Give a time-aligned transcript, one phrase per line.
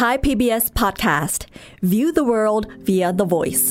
[0.00, 1.40] Thai PBS podcast.
[1.82, 3.66] View the world via the voice.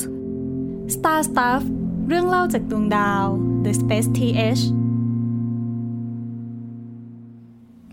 [0.95, 1.61] Star Stuff
[2.07, 3.25] เรื่องเล่าจากดวงดาว
[3.65, 4.61] The Space TH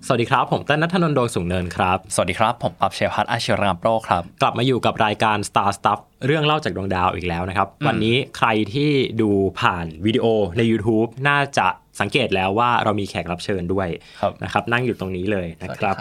[0.06, 8.90] สวัสดีครับ ผมเต้นนัทนนท์ดวงสูงเนินครับ สวัสดีครับ ผมปับเชยพัฒน์อาชีวรังโปรครับ กลับมาอยู่กับรายการ Star Stuff เรื่องเล่าจากดวงดาวอีกแล้วนะครับ วันนี้ใครที่
[9.20, 9.30] ดู
[9.60, 10.26] ผ่านวิดีโอ
[10.56, 11.68] ใน YouTube น่าจะ
[12.00, 13.88] สังเกตแล้วว่าเรามีแขกรับเชิญด้วย
[14.20, 15.96] ครับนะครับนั่งอยู่ตรงนี้เลยนะครับ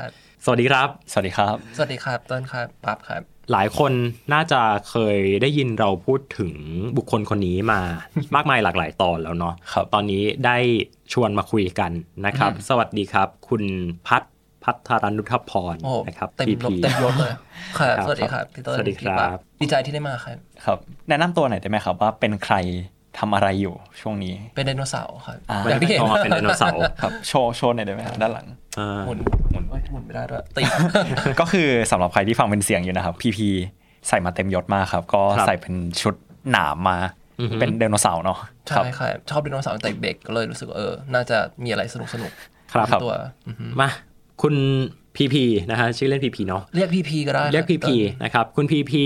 [0.48, 3.22] สวัสดีครับสวัสดีครับ สวัสดีครับ สวัสดีครับต้นครับปั๊บครับ
[3.52, 3.92] หลายคน
[4.34, 6.54] น่าจะเคยได้ยินเราพูดถึง
[6.98, 7.80] บุคคลคนนี้มา
[8.36, 10.58] มากมายหลากหลายตอนแล้วเนาะครับตอนนี้ได้
[11.14, 11.92] ชวนมาคุยกัน
[12.26, 13.64] นะครับ สวัสดีครับ คุณ
[14.08, 14.24] พัฒ
[14.64, 17.34] พัฒรนุทพรโอ้โหนะครับเต็ม PP รถเต็มยศเลย
[17.78, 20.78] ครับครับสวัสดีครับพี่ต้นสวัสดีพี่ครับปั๊ดีใจที่ได้มาครับครับ
[21.10, 22.56] แนะนำตัวหน่อยได้ไหมครับว่าเป็นใคร
[23.20, 28.48] ทำอะไรอยู่ช่วงนี้ เป็นไดโนเสาร์ครับอ่าอย่างที่เห็นออกมาเป็นไดโนเสาร์ครับโชว์โชว์หน่อยได้ไหมครับด้านหลัง
[28.80, 29.20] อ่าหมุน
[29.52, 30.66] หมุนเอ้ยหมุนไม่ได้ด้วยติด
[31.40, 33.50] ก็คือสำหรับใครที่ฟังเป็นเสียงอยู่นะครับ พีพี
[34.08, 36.16] ใส่มาเต็มยศมากครับ ก็ครับใส่เป็นชุด
[36.52, 36.98] หนามมา
[37.40, 42.32] อือฮึเป็นไดโนเสาร์เนาะคใช่รับครับชอบไดโนเสาร์ตั้งแต่เด็กก็เลยรู้สึกว่าเออ น่าจะมีอะไรสนุกสนุก
[42.74, 43.14] ครับตัว
[43.48, 43.90] อือฮึมา
[44.42, 44.56] คุณ
[45.16, 49.04] พีพีนะฮะชื่อเล่นพีพีเนาะเรียกพี่พีก็ได้เรียกพีพีนะครับคุณพีพี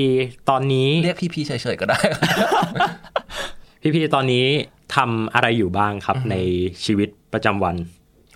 [0.49, 1.99] ตอนนี้เรียกพี่พีเฉยๆก็ได้
[3.81, 4.45] พีพีตอนนี้
[4.95, 6.35] ทำอะไรอยู่บ้างครับใน
[6.85, 7.75] ชีวิตประจำวัน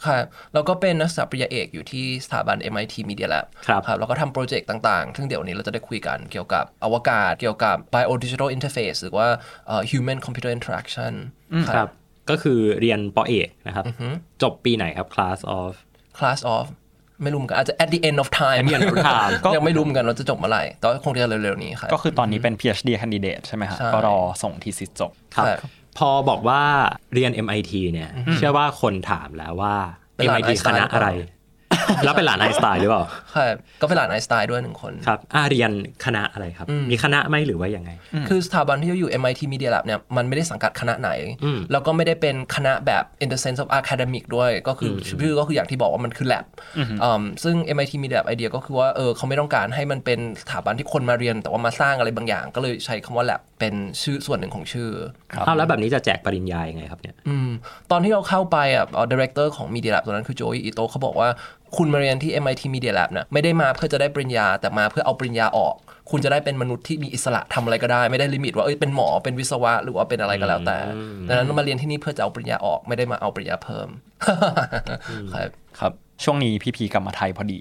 [0.05, 9.27] ครับแล้วก็เป็นนักศึกษาปริญญาเอกอยู่ที่สถาบัน MIT Media Lab ครับครับแล้วก็ทำโปรเจกต์ต่างๆ ซึ่งเดี๋ยววนนี้เราจะได้คุยกันเกี่ยวกับอวกาศ เกี่ยวกับ bio digital interface หรือว่า
[9.67, 11.13] เอ่อ human computer interaction
[11.75, 11.89] ครับ
[12.29, 13.85] ก็คือเรียนปอเอกนะครับ
[14.41, 15.71] จบปีไหนครับ class of
[16.17, 16.63] class of
[17.23, 26.61] ไม่รู้เหมือนกันอาจจะ at the end of time At the end of time ก็ยังไม่รู้เหมือนกันว่าจะจบเมื่อไหร่แต่ว่าคงจะเร็วๆนี้ครับก็คือตอนนี้เป็น PhD candidate ใช่ไหมครับใช่ก็รอส่งทีสิทธ์จบครับครับพอบอกว่า
[27.13, 29.75] เรียน MIT เนี่ย เชื่อว่าคนถามแล้วว่า
[30.15, 31.07] เป็นหลาน MIT ไอน์สคไตน์ณะอะไร
[32.03, 33.03] แล้วเป็นหลานไอน์สไตน์หรือเปล่า
[33.35, 35.71] ครับก็เป็นหลานไอน์สไตน์ด้วยหนึ่งคนครับอ่าเรียน
[36.05, 37.91] คณะอะไรครับ มีคณะไหมหรือว่ายังไง
[38.29, 41.11] คือสถาบันที่อยู่ MIT Media Lab เนี่ยมันไม่ได้สังกัดคณะไหน
[41.43, 46.45] อืมแล้วก็ไม่ได้เป็นคณะแบบ in the sense of academic ด้วยก็คืออชื่อก็คืออย่างที่บอกว่ามันคือ lab
[46.77, 46.83] อื
[47.19, 54.89] มซึ่ง MIT Media Lab ไอเดียก็คือว่าเออเขาไม่ต้องการให้มันเป็นสถาบันที่คนมาเรียน แต่ว่ามาสร้างอะไรบางอย่าง ก็เลยใช้คำว่า lab เป็นชื่อส่วนหนึ่งของชื่อ
[55.33, 57.49] ครับอ้าวแล้วแบบนี้จะแจกปริญญายังไงครับเนี่ยอืม
[57.91, 61.29] ตอนที่เราเข้าไปอะ director ของ Media Lab ตอนนั้นคือโจอีอิโตเขาบอกว่า
[61.77, 65.75] คุณมาเรียนที่ MIT Media Lab นะไม่ได้มาเพื่อจะได้ปริญญา แต่มาเพื่อเอาปริญญาออก
[66.11, 70.77] คุณจะได้เป็นมนุษย์ที่มีอิสระทำอะไรก็ได้ ไม่ได้ limit ว่าเอ้ยเป็นหมอเป็นวิศวะหรือว่าเป็นอะไรก็แล้วแต่
[71.27, 73.89] ดังนั้นมาเรียนที่นี่เพื่อจะเอาปริญญาออกไม่ได้มาเอาปริญญาเพิ่ม
[75.33, 77.59] ครับครับช่วงนี้พีพีกลับมาไทยพอดี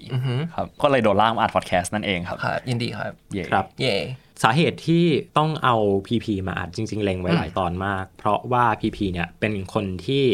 [0.55, 3.95] ครับก็เลยโดนล่ามอัดพอดแคสต์นั่นเองครับครับยินดีครับเย่ครับเย่
[4.43, 5.05] สาเหตุที่
[5.37, 5.75] ต้องเอา
[6.07, 10.25] PP มาอัดจริง ๆ เล็งไว้หลายตอนมาก เพราะว่า PP เนี่ยเป็นคนที่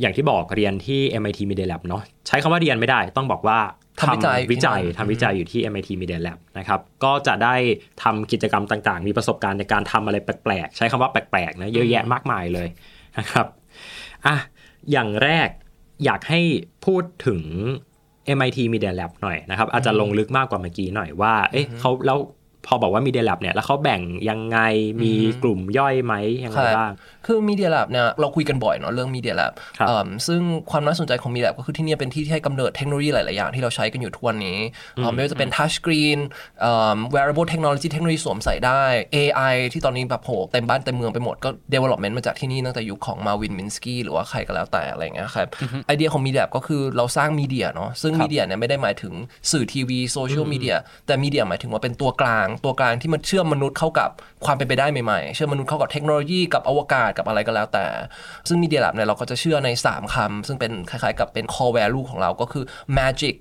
[0.00, 3.58] อย่างที่บอกเรียนที่ MIT Media Lab เนาะใช้คำว่าเรียนไม่ได้ต้องบอกว่า
[4.00, 7.54] ทำวิจัยวิจัยที่นั่นทำวิจัยอยู่ที่ MIT Media Lab นะครับก็จะได้
[8.02, 12.68] ทำกิจกรรมต่างๆ มีประสบการณ์ในการทำอะไรแปลกๆ ใช้คำว่าแปลกๆนะเยอะแยะมากมายเลย
[13.18, 13.46] นะครับ
[14.26, 14.36] อะ
[14.92, 15.48] อย่างแรก
[16.04, 16.40] อยากให้
[16.84, 17.42] พูดถึง
[18.36, 22.18] MIT Media Lab หน่อยนะครับอาจจะลงลึกมากกว่าเมื่อกี้หน่อยว่าเอ๊ะเขาแล้ว
[22.66, 24.58] พอบอกว่า Media Lab เนี่ยแล้วเขาแบ่งยังไง
[25.02, 26.14] มีกลุ่มย่อยไหม
[26.44, 26.92] ยังไงครับบ้าง
[27.26, 34.58] คือ Media Lab เนี่ยเราคุยกันบ่อยเนาะเรื่อง Media Lab ครับเอิ่มซึ่งความน่าสนใจของ Media Lab ก็คือที่เนี่ยเป็นที่ที่ให้กำเนิดเทคโนโลยีหลาย ๆ อย่างที่เราใช้กันอยู่ทุกวันนี้
[34.96, 36.18] เอิ่มไม่ว่าจะเป็น Touch Screen
[36.60, 38.82] เอิ่ม Wearable Technology เทคโนโลยีสวมใส่ได้
[39.14, 45.46] AI ที่ตอนนี้แบบโหเต็มบ้านเต็มเมืองไปหมดก็ development มาจากที่นี่ตั้งแต่ยุคของ Marvin Minsky หรือว่าใครก็แล้วแต่อะไรอย่างเงี้ยครับ
[45.86, 49.14] ไอเดียของ Media Lab ก็คือเราสร้าง media เนาะซึ่ง media เนี่ยไม่ได้หมายถึง
[49.50, 50.76] สื่อทีวีโซเชียลมีเดีย
[51.06, 54.10] แต่ media หมายถึงว่าเป็นตัวกลางตัวกลางที่มันเชื่อมมนุษย์เข้ากับ
[54.44, 57.86] ความเป็นไปได้ใหม่ๆ เชื่อมมนุษย์เข้ากับเทคโนโลยีกับอวกาศกับอะไรก็แล้วแต่
[58.48, 62.64] ซึ่ง Media Lab เนี่ยเราก็จะเชื่อใน 3คำซึ่งเป็นคล้ายๆกับเป็น core value ของเราก็คือ
[62.98, 63.34] magic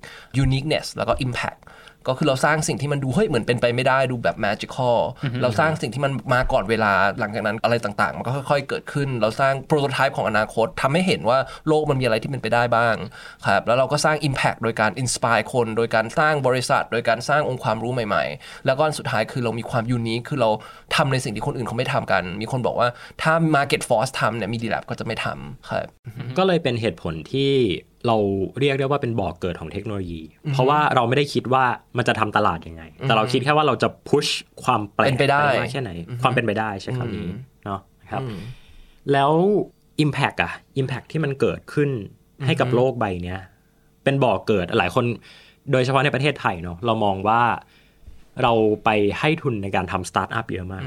[0.43, 1.59] uniqueness แล้วก็ impact
[2.07, 4.97] ก็คือเราสร้างสิ่งที่มันดูเฮ้ยเหมือนเป็นไปไม่ได้ดูแบบ magical
[5.41, 11.37] เราสร้างสิ่งที่มันมาก่อนเวลาหลังจากนั้นอะไรต่างๆ มันก็ค่อยๆเกิดขึ้น เราสร้าง prototype ของอนาคตทำให้เห็นว่า
[11.67, 12.95] โลกมันมีอะไรที่เป็นไปได้บ้าง
[13.47, 20.49] ครับแล้วเราก็สร้าง impact โดยการ inspire คน โดยการสร้างบริษัท โดยการสร้างองค์ความรู้ใหม่ๆ แล้วก็อันสุดท้ายคือเรามีความ unique คือเรา
[20.95, 22.87] ทำในสิ่งที่คนอื่นเขาไม่ทำกัน มีคนบอกว่า
[23.21, 25.87] ถ้า market force ทำเนี่ย Media Lab ก็จะไม่ทำครับ
[26.37, 27.53] ก็เลยเป็นเหตุผลที่
[28.07, 28.17] เรา
[28.59, 30.21] เรียกได้ว่าเป็นบ่อเกิดของเทคโนโลยี
[30.53, 31.65] เพราะว่าเราไม่ได้คิดว่า
[31.97, 34.25] มันจะทำตลาดยังไง แต่เราคิดแค่ว่าเราจะ push
[34.63, 35.91] ความแปลกเป็นไปได้มากแค่ไหน
[36.21, 37.29] ความเป็นไปได้ใช้คำนี้
[37.65, 38.21] เนาะนะครับ
[39.11, 39.31] แล้ว
[40.03, 41.89] Impact อะ Impact ที่มันเกิดขึ้น
[42.45, 43.39] ให้กับโลกใบเนี้ย
[44.03, 45.05] เป็นบ่อเกิดหลายคน
[45.71, 47.41] โดยเฉพาะในประเทศไทยเนาะเรามองว่า
[48.43, 48.53] เรา
[48.85, 48.89] ไป
[49.19, 50.83] ให้ทุนในการทำสตาร์ทอัพเยอะมาก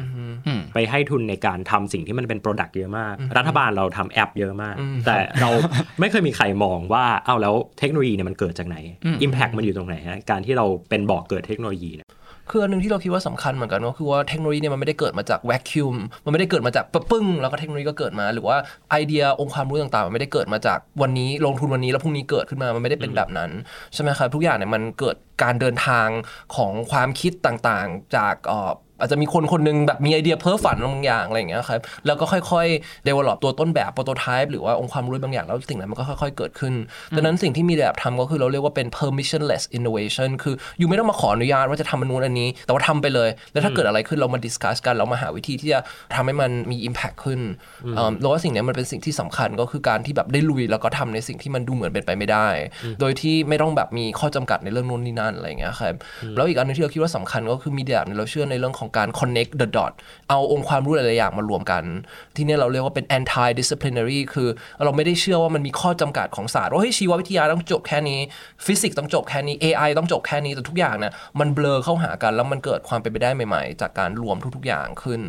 [0.47, 5.51] อืมไปให้ทุนในการทำสิ่งที่มันเป็น product เยอะมาก รัฐบาลเราทำแอปเยอะมากอืมแต่เรา
[6.01, 8.77] ไม่เคยมีใครมองว่า เอ้าแล้วเทคโนโลยีเนี่ยมันเกิดจากไหน
[9.25, 12.09] Impact มันอยู่ตรงไหนฮะ การที่เราเป็นบอกเกิดเทคโนโลยีเนี่ย
[12.51, 18.57] คืออันหนึงที่เราคิดว่าสำคัญเหมือนกันก็คือว่าเทคโนโลยีเนี่ยมันไม่ได้เกิดมาจากแวคคิวมมันไม่ได้เกิดมาจากปะปึ้งแล้วก็เทคโนโลยีก็เกิดมา หรือว่า
[18.91, 23.51] ไอเดียองค์ความรู้ต่างๆ มันไม่ได้เกิดมาจากวันนี้ลงทุนวันนี้แล้วพรุ่งนี้เกิดขึ้นมามันไม่ได้เป็นแบบนั้น
[23.95, 26.09] ใช่ไหมครับทุกอย่างเนี่ยมันเกิดการเดินทาง
[26.57, 36.75] ของความคิดต่างๆ จากเอ่ออาจจะมีคนคนหนึงแบบมีไอเดียเพ้อฝันบางอย่างอะไรอย่างเงี้ยครับแล้วก็ค่อยๆ develop ตัวต้นแบบโปรโตไทป์หรือว่าองค์ความรู้บางอย่างแล้วสิ่งนั้นมันก็ค่อยๆ เกิดขึ้น
[37.17, 45.81] ดังนั้นสิ่งที่มีแบบทำก็คือเราเรียกว่าเป็น permissionless innovation คืออยู่ไม่ต้องมาขออนุญาตว่าจะทำมันนู้นอันนี้ แต่ว่าทำไปเลย แล้วถ้าเกิดอะไรขึ้นเรามา discuss กันเรามาหาวิธีที่จะ
[46.15, 47.41] ทำให้มันมี impact ขึ้น
[47.97, 52.49] เอิ่มเราว่าสิ่งเนี้ยมันเป็นสิ่งที่สำคัญก็คือการที่แบบได้ลุยแล้วก็ทำในสิ่งที่มันดูเหมือนเป็นไปไม่ได้
[53.01, 55.95] โดยที่ไม่ต้องแบบมีข้อจำกัดในเรื่องนู้นนี่นั่นอะไรอย่างเงี้ยครับ
[56.37, 59.93] แล้วอีกอันหนึงที่เราคิดว่าสำคัญก็คือมีแบบเราเชื่อในเรื่องของการ connect the dot
[60.31, 61.85] เอาองค์ความรู้หลายๆอย่างมารวมกัน
[62.37, 64.49] ที่นี่เราเรียกว่าเป็น anti disciplinary คือ
[64.85, 68.21] เราไม่ได้เชื่อว่ามันมีข้อจำกัดของศาสตร์ว่าเฮ้ยชีววิทยาต้องจบแค่นี้
[68.67, 75.21] ฟิสิกส์ต้องจบแค่นี้ AI ต้องจบแค่นี้แต่ทุกอย่างเนี่ยมันเบลอเข้าหากัน แล้วมันเกิดความเป็นไปได้ใหม่ ๆ จากการรวมทุกๆอย่างขึ้น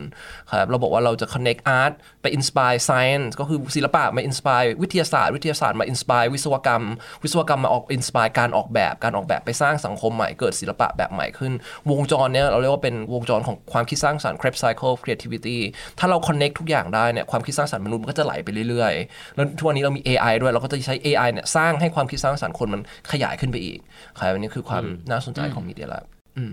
[0.51, 6.83] ครับเราบอกว่าเราจะ connect art ไป inspire science ก็คือศิลปะมา inspire วิทยาศาสตร์ วิทยาศาสตร์มา inspire วิศวกรรม
[7.24, 11.53] วิศวกรรมมาออก inspire การออกแบบการออกแบบไปสร้างสังคมใหม่เกิดศิลปะแบบใหม่ขึ้น
[11.92, 15.60] วงจรเนี้ยเราเรียกว่าเป็นวงจรของความคิดสร้างสรรค์ Krebs cycle of creativity
[16.00, 23.80] ถ้าเรา connect ทุกอย่างได้เนี่ยความคิดสร้างสรรค์มนุษย์มันก็จะไหลไปเรื่อยๆ แล้วทุกวันนี้เรามี AI ด้วยเราก็จะใช้ AI เนี่ยสร้างให้ความคิดสร้างสรรค์คนมันขยายขึ้นไปอีก
[24.18, 26.06] ครับอันนี้คือความน่าสนใจของ Media Lab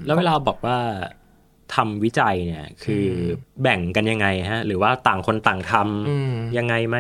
[0.06, 0.78] แล้วเวลาบอกว่า
[1.74, 3.06] ทำวิจัยเนี่ยคือ
[3.62, 6.98] แบ่งกันยังไงฮะหรือว่าต่างคนต่างทำยังไงไหม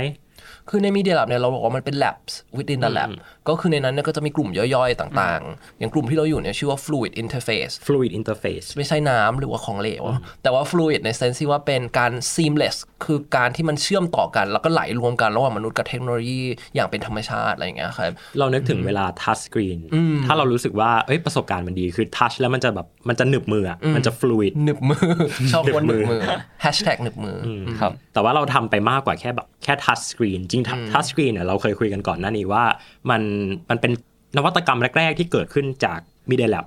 [0.70, 3.10] คือใน Media Lab เนี่ยเราบอกว่ามันเป็น labs within the lab
[3.48, 10.04] ก็คือในนั้นเนี่ยก็จะมีกลุ่มย่อยๆ ต่างๆ อย่างกลุ่มที่เราอยู่เนี่ยชื่อว่า fluid interface fluid interface ไม่ใช่น้ำหรือว่าของเหลว
[10.42, 16.42] แต่ว่า fluid ในเซนส์ที่ว่าเป็นการ seamless คือการที่มันเชื่อมต่อกัน แล้วก็ไหลรวมกันระหว่างมนุษย์กับเทคโนโลยี
[16.74, 19.78] อย่างเป็นธรรมชาติอะไรอย่างเงี้ยครับเรานึกถึงเวลาทัชสกรีน
[20.26, 25.08] ถ้าเรารู้สึกว่าเอ้ยประสบการณ์มันดีคือทัชแล้วมันจะแบบมันจะหนึบมืออะมันจะ fluid หนึบมือ
[25.52, 26.32] ชอบคนหนึบหนึบมืมืออ
[26.64, 27.48] hashtag หนึบมืออ
[27.80, 30.20] ครับแต่ว่าเราทำไปมากกว่าแค่แบบแค่ทัชสก
[30.54, 32.64] รีนจริง touchscreen เนี่ยเราเคยคุยกันก่อนหน้านี้ว่า
[33.10, 33.22] มัน
[33.70, 33.92] มันเป็น
[34.36, 36.64] นวัตกรรมแรก ๆ ที่เกิดขึ้นจาก Media Lab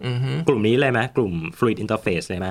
[0.47, 2.47] กลุ่มนี้เลยไหมกลุ่ม Fluid Interface เลยไหม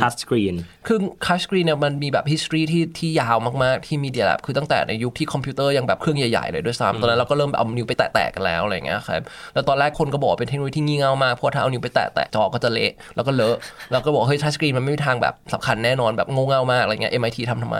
[0.00, 0.54] touchscreen
[0.86, 9.22] คือ touchscreen เนี่ยมันมีแบบ history ที่ที่ยาวมากๆ ที่ Media Lab คือตั้งแต่ในยุคที่คอมพิวเตอร์ยังแบบเครื่องใหญ่ ๆ เลยด้วยซ้ำตอนนั้นเราก็เริ่มเอานิ้วไปแตะๆกันแล้วอะไรอย่างเงี้ยครับ
[9.54, 13.56] แล้วตอนแรกคนก็บอกว่าเป็นเทคโนโลยีที่งี่เง่ามากเพราะถ้าเอานิ้วไปแตะๆจอก็จะเละแล้วก็เลอะ
[13.92, 17.78] แล้วก็บอกเฮ้ย touchscreen มันไม่มีทางแบบสำคัญแน่นอนแบบโง่เง่ามากอะไรเงี้ย MIT ทำทำไม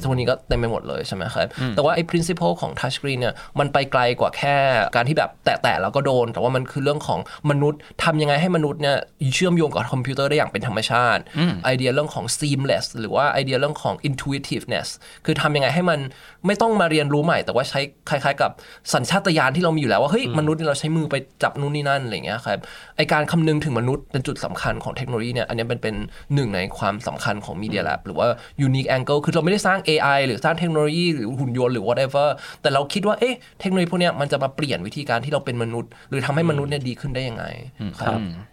[0.00, 4.56] ทุกวันนี้ก็เต็มไปหมดเลยใช่ไหมครับแต่ว่าไอ้ principle ของ touchscreen เนี่ยมันไปไกลกว่าแค่
[4.94, 7.18] การที่แบบแตะๆแล้วก็โดน แต่ว่ามันคือเรื่องของ
[7.50, 8.96] มนุษย์ทำยังไงให้มนุษย์เนี่ย
[9.34, 11.22] เชื่อมโยงกับคอมพิวเตอร์ได้อย่างเป็นธรรมชาติ
[11.64, 14.88] ไอเดียเรื่องของ seamless หรือว่าไอเดียเรื่องของ intuitiveness
[15.24, 15.98] คือทำยังไงให้มัน
[16.46, 18.50] ไม่ต้องมาเรียนรู้ใหม่ แต่ว่าใช้คล้ายๆ กับ
[18.94, 22.58] สัญชาตญาณที่เรามีอยู่แล้วว่าเฮ้ยมนุษย์เนี่ยเราใช้มือไปจับนู่นนี่นั่นอะไรอย่างเงี้ยครับ
[22.96, 25.96] ไอการคำนึงถึงมนุษย์เป็นจุดสำคัญของเทคโนโลยีเนี่ยอันนี้เป็นเป็น
[26.34, 28.26] หนึ่งในความสำคัญของ Media Lab หรือว่า
[28.66, 32.28] unique angle คือเราไม่ได้สร้าง AI หรือสร้างเทคโนโลยีหรือหุ่นยนต์หรือ whatever
[32.62, 37.44] แต่เราคิดว่าเอ๊ะเทคโนโลยีพวกเนี้ยมันจะมาเปลี่ยนวิธีการที่เราเป็นมนุษย์ หรือทำให้มนุษย์เนี่ยดีขึ้นได้ยังไง
[37.97, 37.97] ครับ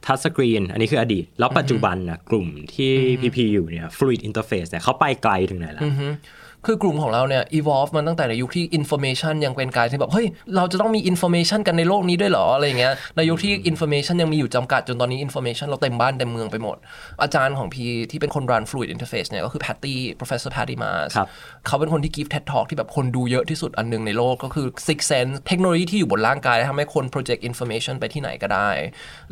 [0.06, 5.84] ทัชสกรีนอันนี้คืออดีต แล้วปัจจุบันนะกลุ่มที่พีพีอยู่เนี่ย Fluid Interface เนี่ยเขาไปไกลถึงไหนแล้ว
[6.66, 16.78] คือกลุ่มของเราเนี่ย evolve มันตั้งแต่ในยุคที่ information ยังเป็นการที่แบบเฮ้ยเราจะต้องมี information กันในโลกนี้ด้วยเหรออะไรอย่างเงี้ยในยุคที่ information ยังมีอยู่จำกัดจนตอนนี้ information เราเต็มบ้านเต็มเมืองไปหมด
[17.22, 21.28] อาจารย์ของพีที่เป็นคน run fluid interface เนี่ยก็คือ Patty professor Patty Mars ครับ
[21.68, 28.70] เขาเป็นคนที่ give TED talk ที่แบบคนดูเยอะที่สุดอันหนึงในโลกก็คือ six sense เทคโนโลยีที่อยู่บนร่างกายทำให้คน project information ไปที่ไหนก็ได้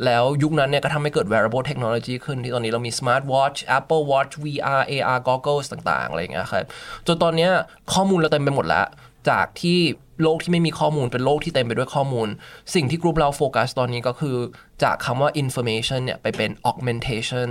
[0.04, 6.64] แล้วยุคนั้นเนี่ยก็ทำให้เกิด wearable technology ขึ้นที่ตอนนี้เรามี smart watch Apple watch VR AR goggles ต่างๆอะไรอย่างเงี้ยครับ
[7.06, 7.48] จนตอนนี้
[7.92, 8.86] ข้อมูลเราเต็มไปหมดแล้ว
[9.28, 9.80] จากที่
[10.22, 12.28] โลกที่ไม่มีข้อมูลเป็นโลกที่เต็มไปด้วยข้อมูล
[12.74, 14.36] สิ่งที่กลุ่มเราโฟกัสตอนนี้ก็คือ
[14.82, 17.50] จากคำว่า information เนี่ยไปเป็น augmentation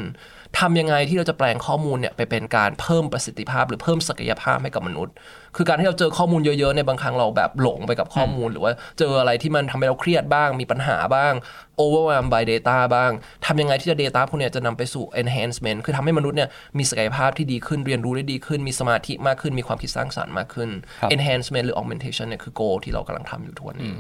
[0.60, 5.14] ทำยังไงที่เราจะแปลงข้อมูลเนี่ยไปเป็นการเพิ่มประสิทธิภาพ หรือเพิ่มศักยภาพให้กับมนุษย์
[5.56, 11.34] คือการที่เราเจอข้อมูลเยอะๆในยบางครั้งเราแบบหลงไปกับข้อมูล หรือว่าเจออะไรที่มันทำให้เราเครียดบ้าง มีปัญหาบ้าง
[11.82, 13.12] overwhelm by data บ้าง
[13.46, 20.70] ทำยังไงที่จะ data พวกเนี้ยจะนำไปสู่ enhancement คือทำให้มนุษย์เนี่ยมีศักยภาพที่ดีขึ้นเรียนรู้ได้ดีขึ้น มีสมาธิมากขึ้นมีความคิดสร้างสรรค์มากขึ้น
[21.02, 23.94] ครับ enhancement หรือ augmentation เนี่ยคือ goal ที่เรากำลังทำอยู่ทุกวันนี้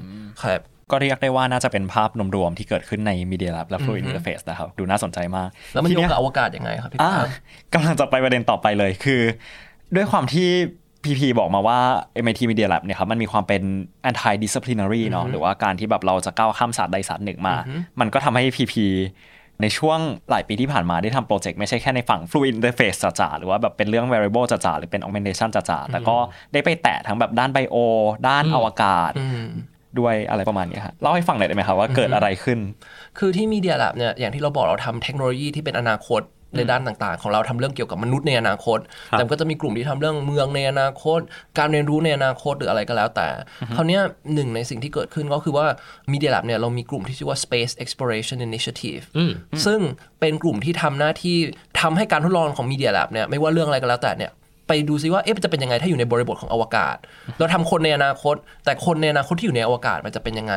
[0.43, 7.29] ครับก็เรียกได้ว่าน่าจะเป็นภาพรวมๆที่เกิดขึ้นใน Media Lab และ Fluid Interface นะครับ ดูน่าสนใจมาก แล้วมันทีโยงเนี้ยกับอวกาศยังไงครับพี่อ่าปาล์ม
[7.74, 9.22] กำลังจะไปประเด็นต่อไปเลยคือ
[9.95, 10.50] ด้วยความที่
[11.03, 11.79] พีพีบอกมาว่า
[12.24, 13.62] MIT Media Lab เนี่ยครับมันมีความเป็น
[14.10, 17.55] anti disciplinary เนาะหรือว่าการที่แบบเราจะก้าวข้ามศาสตร์ใดศาสตร์หนึ่งมา
[18.00, 18.86] มันก็ทำให้พีพี
[19.63, 26.17] ในช่วงหลายปีที่ผ่านมาได้ทำโปรเจกต์ไม่ใช่แค่ในฝั่ง fluid interface จ๋าๆหรือว่าแบบเป็นเรื่อง variable จ๋าๆหรือเป็น augmentation จ๋าๆแต่ก็
[26.53, 27.75] ได้ไปแตะทั้งแบบด้านไบโอ
[28.27, 29.48] ด้านอวกาศอืม
[30.00, 32.60] ด้วยอะไรประมาณนี้ฮะเล่าให้ฟังหน่อยได้ไหมครับว่าเกิดอะไรขึ้น
[33.20, 36.24] คือที่ Media Lab เนี่ยอย่างที่เราบอกเราทำเทคโนโลยีที่เป็นอนาคต
[36.58, 38.79] ในด้านต่างๆ ของเราทำเรื่องเกี่ยวกับมนุษย์ในอนาคต
[39.12, 41.20] ครับแต่ก็จะมีกลุ่มที่ทำเรื่องเมืองในอนาคต
[41.58, 43.27] การเรียนรู้ในอนาคตหรืออะไรก็แล้วแต่
[43.75, 44.01] คราวเนี้ย
[44.34, 45.65] หนึ่งในสิ่งที่เกิดขึ้นก็คือว่า
[46.12, 49.32] Media Lab เนี่ยเรามีกลุ่มที่ชื่อว่า Space Exploration Initiative อืม
[49.65, 49.79] ซึ่ง
[50.20, 51.38] เป็นกลุ่มที่ทำหน้าที่
[51.82, 54.32] ทำให้การทดลองของ Media Lab เนี่ยไม่ว่าเรื่องอะไรก็แล้วแต่เนี่ย
[54.67, 56.98] ไปดูซิว่าเอ๊ะจะเป็นยังไงถ้าอยู่ในบริบทของอวกาศ
[57.39, 60.55] เราทำคนในอนาคต แต่คนในอนาคตที่อยู่ในอวกาศมันจะเป็นยังไง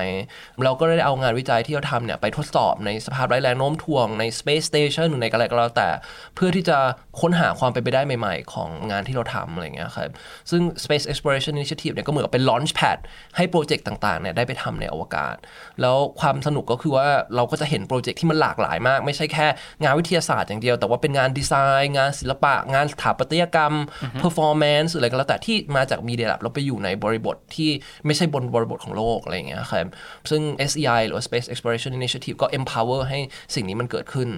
[0.64, 5.88] เราก็ได้เอางานวิจัยที่เราทำเนี่ยไปทดสอบในสภาพไร้แรงโน้มถ่วงใน Space Station หรือในอะไรก็แล้วแต่
[6.34, 6.78] เพื่อที่จะ
[7.20, 10.10] ค้นหาความเป็นไปได้ใหม่ ๆ ของงานที่เราทำอะไรเงี้ยครับ
[10.50, 12.98] ซึ่ง Space Exploration Initiative เนี่ยก็เหมือนกับเป็น launch pad
[13.36, 15.36] ให้โปรเจกต์ต่างๆเนี่ยได้ไปทำในอวกาศ
[15.80, 19.46] แล้วความสนุกก็คือว่าเราก็จะเห็นโปรเจกต์ที่มันหลากหลายมาก ไม่ใช่แค่
[19.82, 23.74] งานวิทยาศาสตร์อย่างเดียว แต่ว่าเป็นงานดีไซน์ งานศิลปะ งานสถาปัตยกรรม
[24.22, 27.70] performance หรืออะไรก็แล้วแต่ที่มาจาก Media Lab เราไปอยู่ในบริบทที่
[28.06, 29.86] ไม่ใช่บนบริบทของโลกอะไรอย่างเงี้ยครับ
[30.30, 33.18] ซึ่ง SEI หรือว่า Space Exploration Initiative ก็ empower ให้
[33.54, 34.28] สิ่งนี้มันเกิดขึ้น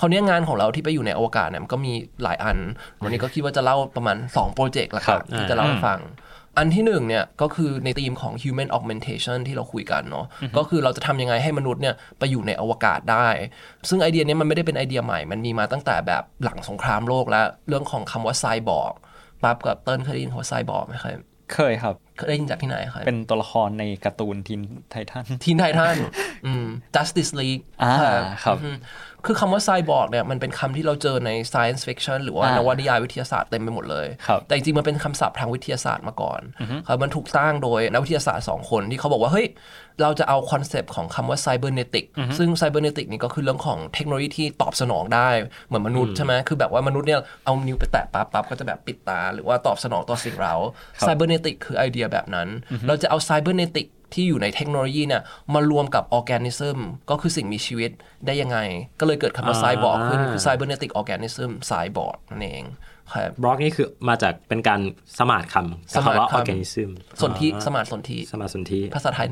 [0.00, 2.58] คราวนี้งานของเราที่ไปอยู่ในอวกาศเนี่ยมันก็มีหลายอัน
[3.02, 6.00] วันนี้ก็คิดว่าจะเล่าประมาณ2โปรเจกต์ละครับที่จะเล่าให้ฟัง
[6.58, 13.28] อันที่หนึ่งเนี่ยก็คือในธีมของ human augmentation ที่เราคุยกันเนาะก็คือเราจะทำยังไงให้มนุษย์เนี่ยไปอยู่ในอวกาศได้
[13.88, 18.94] ซึ่งไอเดียเนี้มันไม่ได้เป็นไอเดียใหม่ มันมีมาตั้งแต่แบบหลังสงครามโลกแล้ว เรื่องของคำว่าไซบอร์ก
[19.42, 21.20] ปั๊บกับเติ้ลเคยได้ยินคำว่าไซบอร์กไหมครับ
[21.54, 24.60] เคยครับ เคยได้ยินจากที่ไหนครับ เป็นตัวละครในการ์ตูน Teen
[24.90, 25.96] Titans Teen Titans
[26.46, 27.94] อืม Justice League อ่า
[28.44, 28.76] ครับอืม
[29.24, 36.40] คือคำว่าไซบอร์กเนี่ยมันเป็นคำที่เราเจอใน science fiction หรือว่าอ่านวนิยายวิทยาศาสตร์เต็มไปหมดเลยครับแต่จริงๆมันเป็นคำศัพท์ทางวิทยาศาสตร์มาก่อน
[36.86, 39.46] ครับมันถูกสร้างโดยนักวิทยาศาสตร์สองคนที่เขาบอกว่า เฮ้ย
[40.02, 42.04] เราจะเอาคอนเซปต์ของคำว่า cybernetic
[42.38, 45.28] ซึ่ง cybernetic นี่ก็คือเรื่องของเทคโนโลยีที่ตอบสนองได้
[45.66, 50.54] เหมือนมนุษย์ใช่ไหมคือแบบว่ามนุษย์เนี่ยเอานิ้วไปแตะปั๊บปั๊บก็จะแบบปิดตา หรือว่าตอบสนองต่อสิ่งเร้า
[51.00, 52.48] cybernetic คือไอเดียแบบนั้น
[52.86, 55.22] เราจะเอา cybernetic ที่อยู่ในเทคโนโลยีเนี่ย
[55.54, 56.78] มารวมกับ organism
[57.10, 57.90] ก็คือสิ่งมีชีวิต
[58.26, 58.58] ได้ยังไง
[59.00, 62.64] ก็เลยเกิดคำว่าไซบอร์กขึ้นคือ cybernetic organism ไซบอร์กนั่นเอง
[63.12, 64.80] ครับบอร์กนี่คือมาจากเป็นการ
[65.18, 66.90] สมาร์ทคำสมาร์ทคำว่าคำ organism
[67.22, 69.26] สนธิอ่าสมาร์ทสนธิสมาร์ทสนธิภาษาไทย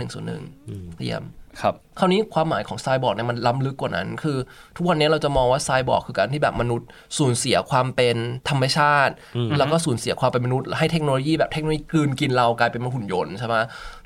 [0.45, 1.25] 101เยี่ยม
[1.61, 4.37] ครับคราวนี้ความหมายของไซบอร์กเนี่ยมันล้ำลึกกว่านั้น คือ
[4.77, 8.17] ทุกวันนี้เราจะมองว่าไซบอร์กคือการที่แบบมนุษย์สูญเสียความเป็น
[8.49, 9.13] ธรรมชาติ
[9.59, 13.57] แล้วก็สูญเสียความเป็นมนุษย์ให้เทคโนโลยีแบบเทคโนโลยีกลืนกินเรากลายเป็นหุ่นยนต์ใช่ไหม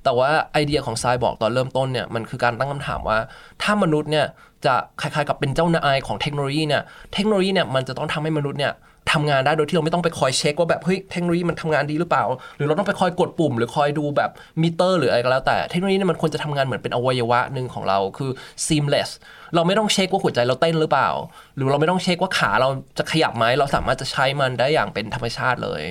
[0.04, 3.18] แต่ว่าไอเดียของไซบอร์กตอนเริ่มต้นเนี่ยมันคือการตั้งคำถามว่า
[3.62, 4.26] ถ้ามนุษย์เนี่ย
[4.66, 6.82] จะคล้ายๆกับเป็นเจ้านายของเทคโนโลยีเนี่ย
[7.14, 8.72] เทคโนโลยีเนี่ยมันจะต้องทำให้มนุษย์เนี่ย
[9.12, 12.24] ทำงานได้โดยที่เราไม่ต้องไปคอยเช็คว่าแบบเฮ้ยเทคโนโลยีมันทำงานดีหรือเปล่า
[12.56, 14.30] หรือเราต้องไปคอยกดปุ่ม หรือคอยดูแบบ
[14.62, 18.30] มิเตอร์หรืออะไรก็แล้วแต่เทคโนโลยีเนี่ยมันควรจะทำงานเหมือนเป็นอวัยวะหนึ่งของเราคือ
[18.66, 19.10] seamless
[19.54, 21.10] เราไม่ต้องเช็คว่าหัวใจเราเต้นหรือเปล่า
[21.56, 25.82] หรือเราไม่ต้องเช็คว่าขาเราจะขยับไหมเราสามารถจะใช้มันได้อย่างเป็นธรรมชาติเลย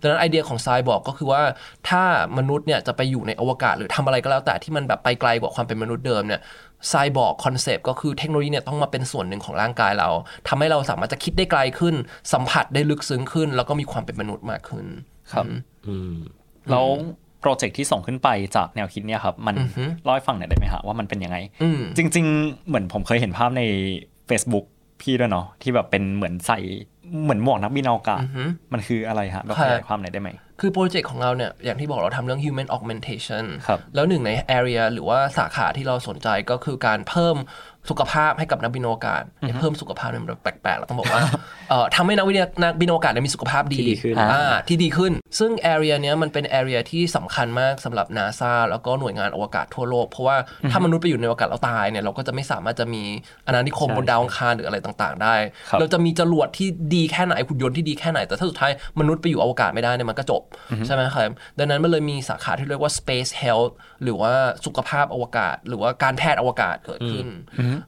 [0.00, 1.42] ดังนั้นไอเดียของไซบอร์กก็คือว่า
[1.88, 2.02] ถ้า
[2.38, 6.40] มนุษย์เนี่ยจะไปอยู่ในอวกาศหรือทำอะไรก็แล้วแต่ที่มันแบบไปไกลกว่าความเป็นมนุษย์เดิมเนี่ย
[6.88, 10.08] cyborg concept ก็คือเทคโนโลยีเนี่ยต้องมาเป็นส่วนหนึ่งของร่างกายเรา
[10.48, 11.94] ทำให้เราสามารถจะคิดได้ไกลขึ้น
[12.32, 14.86] สัมผัสได้ลึกซึ้งขึ้น แล้วก็มีความเป็นมนุษย์มากขึ้น
[15.32, 15.44] ครับ
[15.86, 16.14] อืม
[16.70, 16.86] แล้ว
[17.40, 19.54] โปรเจกต์ที่ส่งขึ้นไปจากแนวคิดเนี่ยครับมัน
[20.02, 23.62] เล่าให้ฟังหน่อยได้ไหมฮะว่ามันเป็นยังไงอืมจริง ๆ เหมือนผมเคยเห็นภาพใน
[24.28, 24.64] Facebook
[25.00, 26.58] พี่ด้วยเนาะที่แบบเป็นเหมือนใส่
[27.22, 28.22] เหมือนหมวกนักบินอวกาศ
[28.72, 37.36] มันคืออะไรฮะแบบขยายความหน่อยได้ไหมคือโปรเจกต์ของเราเนี่ย อย่างที่บอกเราทำเรื่อง human augmentation ครับแล้วหนึ่งใน area หรือว่าสาขาที่เราสนใจก็คือการเพิ่ม
[37.90, 39.22] สุขภาพให้กับนักบินอวกาศ
[39.60, 41.22] เพิ่มสุขภาพเนี่ยมันแปลกๆเราต้องบอกว่า
[41.70, 50.36] เอ่อทำให้นักวิทยานักบินอวกาศเนี่ยมีสุขภาพดีที่ดีขึ้นอ่าที่ดีขึ้น ซึ่ง area เนี้ยมันเป็น area ที่สำคัญมากสำหรับ NASA แล้วก็หน่วยงานอวกาศทั่วโลก เพราะว่า
[50.70, 53.02] ถ้ามนุษย์ไปอยู่ในอวกาศแล้วตายเนี่ยเราก็จะไม่สามารถจะมี
[53.46, 55.34] อาณานิคมบนดาวอังคารหรืออะไรต่างๆ ได้
[55.68, 58.70] ครับเราจะมีจรวดที่ดีแค่ไหนหุ่นยนต์ที่ดีแค่ไหนแต่ถ้าสุดท้าย
[59.00, 60.42] มนุษย์ไปอยู่อวกาศไม่ได้เนี่ยมันก็จบ
[60.86, 63.72] ใช่ไหมครับดังนั้นมันเลยมีสาขาที่เรียกว่า space health
[64.02, 64.32] หรือว่า
[64.64, 67.26] สุขภาพอวกาศ หรือว่าการแพทย์อวกาศเกิดขึ้น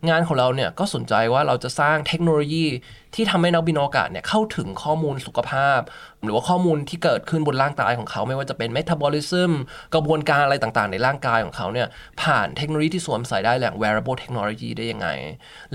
[0.09, 2.67] งานของเราเนี่ยก็สนใจว่าเราจะสร้างเทคโนโลยี
[3.17, 5.81] ที่ทำให้นักบินอวกาศเนี่ยเข้าถึงข้อมูลสุขภาพ
[6.23, 9.51] หรือว่าข้อมูลที่เกิดขึ้นบนร่างกายของเขา ไม่ว่าจะเป็น metabolism
[9.95, 11.89] กระบวนการอะไรต่างๆ ในร่างกายของเขาเนี่ย
[12.23, 15.09] ผ่านเทคโนโลยีที่สวมใส่ได้แหล่ง wearable technology ได้ยังไง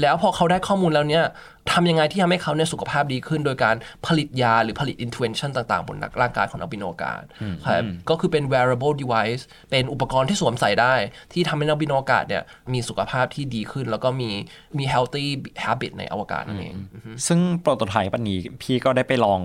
[0.01, 1.25] แล้วพอเขาได้ข้อมูลแล้วเนี่ย
[1.71, 3.75] ทำยังไงที่ทำให้เขาเนี่ยสุขภาพดีขึ้น โดยการ
[4.07, 7.21] ผลิตยาหรือผลิต intervention ต่างๆ บนร่างกายของนักบินอวกาศ
[7.65, 10.93] ครับก็คือเป็น wearable device เป็นอุปกรณ์ที่สวมใส่ได้
[11.33, 12.43] ที่ทำให้นักบินอวกาศเนี่ย
[12.73, 14.29] มีสุขภาพที่ดีขึ้น แล้วก็มี
[14.77, 15.25] มี healthy
[15.63, 16.75] habit ในอวกาศนั่นเอง
[17.31, 19.41] ซึ่งโปรโตไทป์อันนี้พี่ก็ได้ไปลอง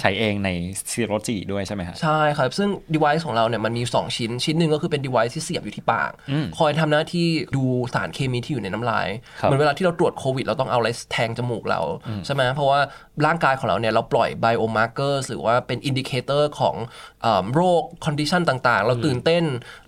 [0.00, 0.50] ใช้เองใน
[0.90, 6.10] ซีโรจีด้วยใช่ไหมฮะใช่ครับ ซึ่ง device ของเราเนี่ยมันมี 2 ชิ้น ชิ้นหนึ่งก็คือเป็น device ที่เสียบอยู่ที่ปาก
[6.58, 7.26] คอยทำหน้าที่
[7.56, 7.64] ดู
[7.94, 9.08] สารเคมีที่อยู่ในน้ำลาย
[9.40, 11.80] ครับเหมือนเวลาที่เราตรวจโควิด เราต้องเอาอะไรแทงจมูกเรา
[12.26, 12.80] ใช่ไหมเพราะว่า
[13.26, 16.76] ร่างกายของเราเนี่ยเราปล่อย biomarkers หรือว่าเป็น indicator ของ
[17.22, 19.44] เอ่อโรค condition ต่างๆ เราตื่นเต้น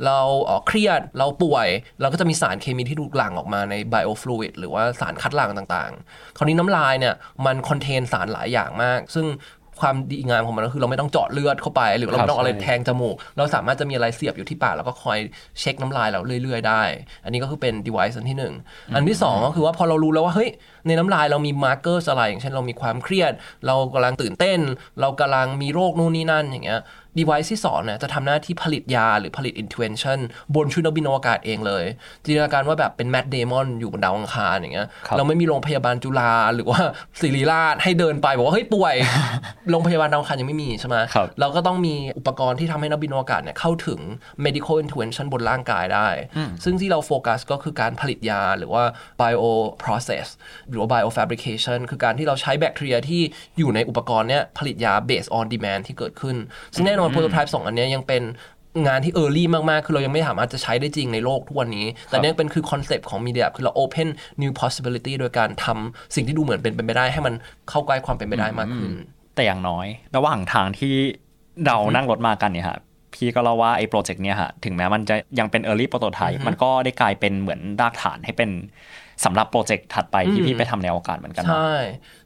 [0.07, 1.69] เราเอ่อเครียดเราป่วย
[2.00, 7.14] เราก็จะมีสารเคมีที่ถูกหลั่งออกมาใน biofluid หรือว่าสารคัดหลั่งต่างๆ คราวนี้น้ำลายเนี่ย
[7.47, 9.26] มันคอนเทนสารหลายอย่างมาก ซึ่ง
[9.81, 15.19] ความดีงามของมันก็คือเราไม่ต้องเจาะเลือดเข้าไป หรือเราไม่ต้องอะไรแทงจมูก เราสามารถจะมีอะไรเสียบอยู่ที่ปากแล้วก็คอย
[15.61, 16.83] เช็คน้ำลายเราเรื่อย ๆ ได้
[17.25, 18.54] อันนี้ก็คือเป็น device อันที่หนึ่ง
[18.95, 20.50] อันที่สองก็คือว่าพอเรารู้แล้วว่าเฮ้ย
[20.87, 23.33] ในน้ำลายเรามี marker อะไรอย่างเช่นเรามีความเครียด
[23.66, 24.61] เรากำลังตื่นเต้น
[25.00, 26.81] เรากำลังมีโรคนู่นนี่นั่นอย่างเงี้ย
[27.18, 30.18] device ที่สองเนี่ยจะทำหน้าที่ผลิตยาหรือผลิต intervention
[30.54, 31.85] บนชุดนักบินอวกาศเองเลย
[32.25, 36.80] จินตนาการว่าแบบเป็นแม t เดมอนอยู่บนดาวอังคารอย่างเงี้ยครับเราไม่มีโรงพยาบาลจุฬาหรือว่า
[37.21, 38.94] ศิริราชให้เดินไปบอกว่าเฮ้ยป่วย
[39.71, 44.00] โรงพยาบาลดาวอังคารยังไม่มีใช่ไหมครับเราก็ต้องมีอุปกรณ์ที่ทำให้นักบินอวกาศเนี่ยเข้าถึง
[44.44, 46.09] medical intervention บนร่างกายได้
[46.64, 48.83] ซึ่งที่เราโฟกัสก็คือการผลิตยาหรือว่า
[49.21, 49.44] bio
[49.83, 50.26] process
[50.68, 53.23] หรือว่า bio fabrication คือการที่เราใช้แบคทีเรียที่
[53.59, 56.37] อยู่ในอุปกรณ์เนี่ยผลิตยา based on demand ที่เกิดขึ้น
[56.75, 58.23] ซึ่งแน่นอน prototype สองอันเนี้ยยังเป็น
[58.87, 64.08] งานที่ early มาก ๆ คือเรายังไม่สามารถจะใช้ได้จริงในโลกทุกวันนี้ แต่เนี่ยเป็นคือคอนเซปต์ของ media คือเรา open
[64.42, 67.34] new possibility โดยการทำสิ่งที่ดูเหมือนเป็นไปไม่ได้ ให้มัน
[67.68, 68.92] เข้าใกล้ความเป็นไปได้มากขึ้น
[69.34, 70.94] แต่อย่างน้อย ระหว่างทางที่
[71.66, 72.78] เรานั่งรถมากันเนี่ยฮะ
[73.14, 78.50] พี่ก็เล่าว่าไอ้โปรเจกต์เนี่ยฮะถึงแม้มันจะยังเป็น Early Prototype มันก็ได้กลายเป็นเหมือนรากฐานให้เป็น
[79.25, 81.75] สำหรับโปรเจกต์ถัดไปที่พี่ไปทำในอวกาศเหมือนกันเนอะใช่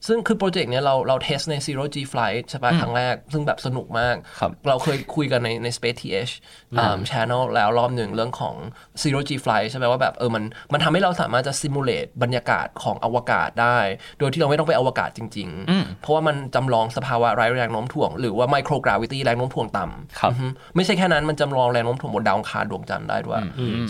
[0.06, 6.32] ซึ่งคือโปรเจกต์เนี้ยเราเราเทสใน Zero G Flight ใช่ปะครั้งแรก ซึ่งแบบสนุกมากครับเราเคยคุยกันในใน Space TH
[6.78, 8.54] อ่า channel แล้วรอบหนึ่งเรื่องของ
[9.02, 13.78] Zero G Flight ใช่ไหมว่าแบบเออมันมันทำให้เราสามารถจะ simulate บรรยากาศของอวกาศได้
[14.18, 23.40] โดยที่เราไม่ต้องไปอวกาศจริง ๆ เพราะว่ามันจำลองสภาวะไร้แรงโน้มถ่วง หรือว่า microgravity แรงโน้มถ่วงต่ำครับอือฮึไม่ใช่แค่นั้นมันจำลองแรงโน้มถ่วงบนดาวอังคารดวงจันทร์ได้ด้วย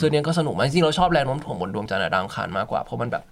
[0.01, 3.25] ซึ่งเนี้ยก็สนุกมากจริงๆเราชอบแรงโน้มถ่วงบนดวงจันทร์กับดาวอังคารมากกว่าเพราะมันแบบ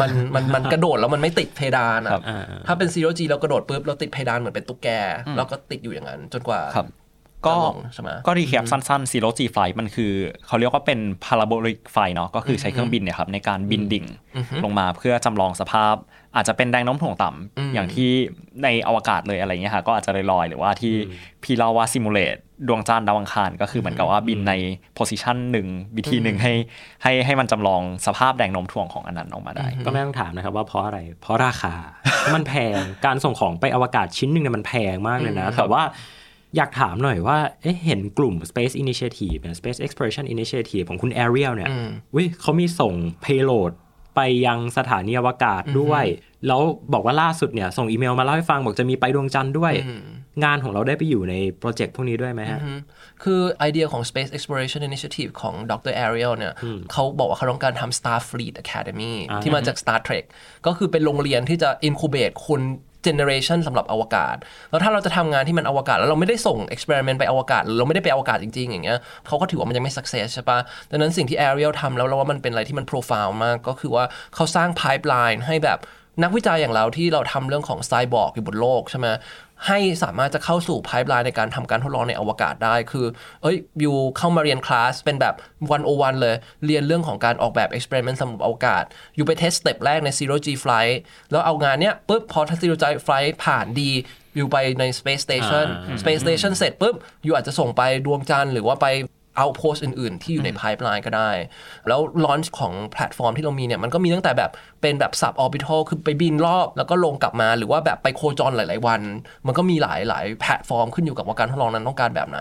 [0.00, 2.22] มันมันมันกระโดดแล้วมันไม่ติดเพดานอะครับ
[2.66, 4.88] ถ้าเป็น zero G เรากระโดดปุ๊บเราติดเพดานเหมือนเป็นตุ๊กแก
[5.36, 6.86] เราก็ติดอยู่อย่างนั้น จนกว่าครับ
[7.46, 10.12] ก็จะลงใช่ไหมก็ recap สั้นๆ Zero G Flight มันคือ
[10.46, 14.04] เขาเรียกว่าเป็น parabolic flight เนาะก็คือใช้เครื่องบินเนี่ยครับในการบินดิ่ง
[14.64, 15.94] ลงมาเพื่อจำลองสภาพ
[16.36, 18.10] อาจจะเป็นแรงโน้มถ่วงต่ำอย่างที่
[18.64, 20.94] ในอวกาศเลยอะไรเงี้ยค่ะก็อาจจะลอยๆหรือว่าที่
[21.42, 22.36] พี่เล่าว่า simulate
[22.68, 24.52] ดวงจันทร์ดาวอังคารก็คือเหมือนกับว่าบินใน
[24.94, 26.52] position หนึ่งวิธีหนึ่งให้
[27.02, 31.74] ให้ให้มันจำลองสภาพแรงโน้มถ่วงของอันนั้นออกมาได้ ก็ไม่ต้องถามนะครับว่าเพราะอะไร เพราะราคา
[32.34, 35.82] มันแพงการส่งของไปอวกาศชิ้นหนึ่งเนี่ยมันแพงมากเลยนะแต่ว่า
[36.56, 41.70] อยากถามหน่อยว่าเอ๊ะเห็นกลุ่ม Space Initiative เนี่ย Space Exploration Initiative ของคุณ Ariel เนี่ย
[42.16, 42.92] วิเขามีส่ง
[43.24, 43.72] payload
[44.18, 46.04] ไปยังสถานีอวกาศด้วย
[46.46, 46.60] แล้ว
[46.92, 49.72] บอกว่าล่าสุดเนี่ยส่งอีเมลมาเล่าให้ฟังบอกจะมีไปดวงจันทร์ด้วย
[50.44, 52.60] งานของเราได้ไปอยู่ในโปรเจกต์พวกนี้ด้วยไหมฮะ
[53.22, 56.52] คือไอเดียของ Space Exploration Initiative ของดร Ariel เนี่ย
[56.92, 60.24] เขาบอกว่าเขาต้องการทำ Starfleet Academy ที่มาจาก Star Trek
[60.66, 62.60] ก็คือเป็นโรงเรียนที่จะ incubate คน
[63.04, 64.36] เจเนเรชันสำหรับอวกาศ
[64.70, 70.58] แล้วถ้าเราจะทำงานที่มันอวกาศ แล้วเราไม่ได้ส่ง experiment ไปอวกาศหรือเราไม่ได้ไปอวกาศจริง ๆ อย่างเงี้ยเขาก็ถือว่ามันยังไม่ success ใช่ปะ
[70.90, 75.78] ดังนั้นสิ่งที่ Ariel ทำแล้วเราว่ามันเป็นอะไรที่มัน profound มาก ก็คือว่าเขาสร้าง pipeline ให้แบบ
[76.22, 79.06] นักวิจัยอย่างเราที่เราทำเรื่องของไซบอร์กอยู่บนโลกใช่ไหม
[79.66, 83.06] ให้สามารถจะเข้าสู่ pipeline ในการทำการทดลองในอวกาศได้ คือ
[83.42, 85.34] เอ้ย you เข้ามาเรียนคลาสเป็นแบบ
[85.70, 88.84] one-o-one เลย เรียนเรื่องของการออกแบบ experiment สำหรับอวกาศ
[89.16, 90.94] you ไป test step แรกใน zero G flight
[91.30, 93.90] แล้วเอางานเนี้ยปุ๊บพอ zero G flight ผ่านดี
[94.36, 98.86] you ไปใน space station อ่า space station เสร็จปุ๊บ you อาจจะส่งไปดวงจันทร์หรือว่าไป
[99.40, 101.30] outpost อื่น ๆ ที่อยู่ใน pipeline ก็ได้
[101.88, 104.50] แล้ว launch ของแพลตฟอร์มที่เรามีเนี่ยมันก็มีตั้งแต่แบบ
[104.82, 109.00] เป็นแบบ sub orbital คือไปบินรอบ แล้วก็ลงกลับมาหรือว่าแบบไปโคจรหลาย ๆ วัน
[109.46, 112.40] มันก็มีหลายหลายแพลตฟอร์มขึ้นอยู่กับว่าการทดลองนั้นต้องการแบบไหน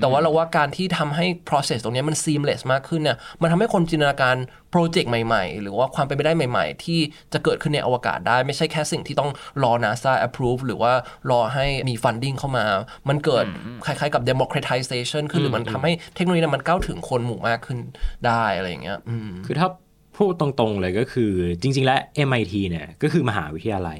[0.00, 4.36] แต่ว่าเราว่าการที่ทำให้ process ตรงเนี้ยมัน seamless มากขึ้นเนี่ยมันทำให้คนจินตนาการ
[4.78, 7.00] โปรเจกต์ใหม่ ๆ หรือว่าความเป็นไปได้ใหม่ ๆ ที่
[7.32, 9.30] จะเกิดขึ้นในอวกาศได้ ไม่ใช่แค่สิ่งที่ต้อง
[9.62, 10.92] รอ NASA approve หรือว่า
[11.30, 12.64] รอให้มี funding เข้ามา
[13.08, 13.44] มันเกิด
[13.86, 17.78] คล้ายๆกับ democratization คือหรือมันทำให้เทคโนโลยีนั้นมันก้าวถึงคนหมู่มากขึ้น
[18.26, 19.68] ได้อะไรอย่างเงี้ยอืมคือถ้า
[20.16, 23.98] พูดตรงๆเลยก็คือจริง ๆ แล้ว MIT เนี่ยก็คือมหาวิทยาลัย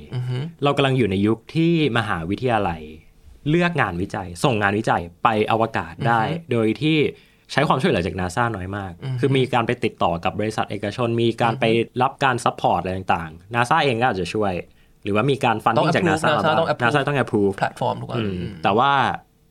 [0.64, 2.82] เรากำลังอยู่ในยุคที่มหาวิทยาลัย
[3.50, 6.98] เลือกงานวิจัย ส่งงานวิจัยไปอวกาศได้ โดยที่
[7.52, 11.64] ใช้ความช่วยเหลือจากนาซาน้อยมาก คือมีการไปติดต่อกับบริษัทเอกชน มีการไป
[12.02, 14.52] รับการ support อะไรต่างๆ นาซาเองก็อาจจะช่วย
[15.04, 18.92] หรือว่ามีการฟันต้องดิ้งจากนา approve ซา NASA ต้อง approve นาซาต้อง approve แพลตฟอร์มทุกอันอืมแต่ว่า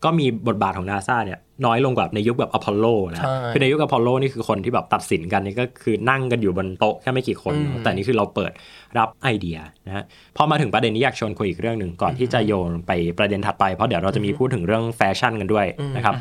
[0.04, 8.52] ก็มีบทบาทของนาซาเนี่ยน้อยลงกว่าในยุคแบบอพอลโลนะใช่คือในยุคอพอลโลนี่คือคนที่แบบตัดสินกันนี่ก็คือนั่งกันอยู่บนโต๊ะแค่ไม่กี่คน แต่นี่คือเราเปิด
[8.98, 10.04] รับไอเดียนะฮะ
[10.36, 16.14] พอมาถึงประเด็นนี้อยากชวนคุยอีกเรื่องหนึ่งก่อนที่จะโยนไปประเด็นถัดไปเพราะเดี๋ยวเราจะมีพูดถึงเรื่องแฟชั่นกันด้วยนะครับ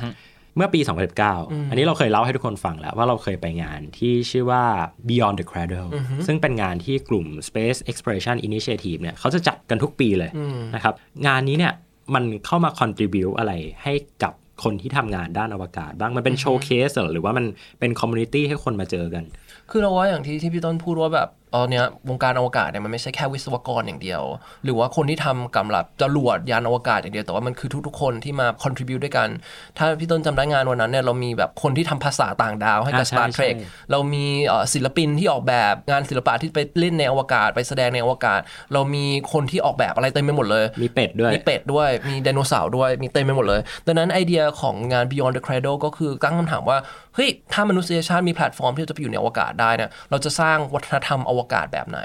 [0.57, 0.79] เมื่อปี
[1.25, 4.63] 2019 อันนี้เราเคยเล่าให้ทุกคนฟังแล้วว่าเราเคยไปงานที่ชื่อว่า
[5.07, 5.89] Beyond the Cradle
[6.27, 10.31] ซึ่งเป็นงานที่กลุ่ม Space Exploration Initiative เนี่ยเขาจะจัดกันทุกปีเลย
[10.75, 10.93] นะครับ
[11.27, 11.73] งานนี้เนี่ย
[12.15, 13.51] มันเข้ามา contribute อะไร
[13.83, 17.45] ให้กับคนที่ทำงานด้านอวกาศ บ้างมันเป็น showcase หรือว่ามัน
[17.79, 19.23] เป็น community ให้คนมาเจอกัน
[19.71, 24.21] คือเราว่าอย่างที่ที่พี่เติ้ลพูดว่าแบบ ตอนเนี้ยวงการอวกาศเนี่ยมันไม่ใช่แค่วิศวกรอย่างเดียว
[24.63, 29.29] หรือว่าคนที่ทำกำลับจรวดยานอวกาศอย่างเดียวแต่ว่ามันคือทุกๆ คนที่มา contribute ด้วยกัน
[29.77, 38.39] ถ้าพี่ต้นจำได้งานวันนั้นเนี่ยเรามีแบบคนที่ทำภาษาต่างดาวให้กับอ่าใช่ Star Trek ใช่เรามีเอ่อศิลปินที่ออกแบบงานศิลปะที่ไปเล่นในอวกาศ ไปแสดงในอวกาศ
[38.73, 46.77] เรามีคนที่ออกแบบอะไรเต็มไปหมดเลย มีเป็ดด้วยมีเป็ดด้วยมีไดโนเสาร์ด้วยมีเต็มไปหมดเลยดังนั้นไอเดียของงาน Beyond the Cradle ก็คือตั้งคำถามว่า
[47.15, 51.99] เฮ้ยถ้ามนุษยชาติมีแพลตฟอร์มที่จะไปอยู่ในอวกาศได้เนี่ยเราจะสร้างวัฒนธรรมอวกาศแบบไหน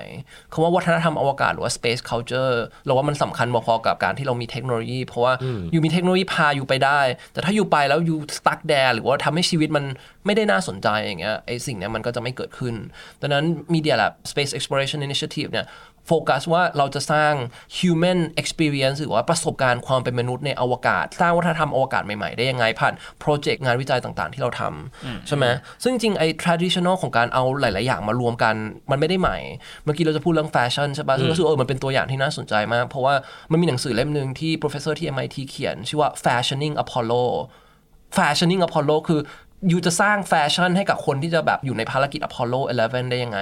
[0.53, 5.33] คำว่าวัฒนธรรมอวกาศหรือว่า space culture เราว่ามันสำคัญพอๆกับการที่เรามีเทคโนโลยี เพราะว่า
[5.73, 7.01] อยู่มีเทคโนโลยีพาอยู่ไปได้
[7.33, 9.85] แต่ถ้าอยู่ไปแล้วอยู่ stuck there หรือว่าทำให้ชีวิตมัน
[10.27, 12.75] ไม่ได้น่าสนใจอย่างเงี้ยไอสิ่งเนี้ยมันก็จะไม่เกิดขึ้น
[13.21, 13.45] ดังนั้น
[13.75, 15.67] Media Lab Space Exploration Initiative เนี่ย
[16.13, 17.33] โฟกัสว่าเราจะสร้าง
[17.79, 25.45] human experience หรือว่าประสบการณ์ความเป็นมนุษย์ในอวกาศ สร้างวัฒนธรรมอวกาศใหม่ ๆ ได้ยังไงผ่านโปรเจกต์งานวิจัยต่างๆ ที่เราทำใช่ไหม
[25.83, 28.55] ซึ่งจริงๆไอ้ traditional ของการเอาหลาย ๆ อย่างมารวมกัน
[28.91, 29.39] มันไม่ได้ใหม่
[29.85, 33.15] เมื่อกี้เราจะพูดเรื่องแฟชั่นใช่ปะซึ่งรู้สึกเออมันเป็นตัวอย่างที่น่าสนใจมาก เพราะว่า
[33.51, 37.25] มันมีหนังสือเล่มหนึ่งที่ professor ที่ MIT เขียน ชื่อว่า fashioning Apollo
[38.17, 39.21] fashioning Apollo คือ
[39.71, 43.41] you จะสร้างแฟชั่นให้กับคนที่จะแบบอยู่ในภารกิจ Apollo 11 ได้ยังไง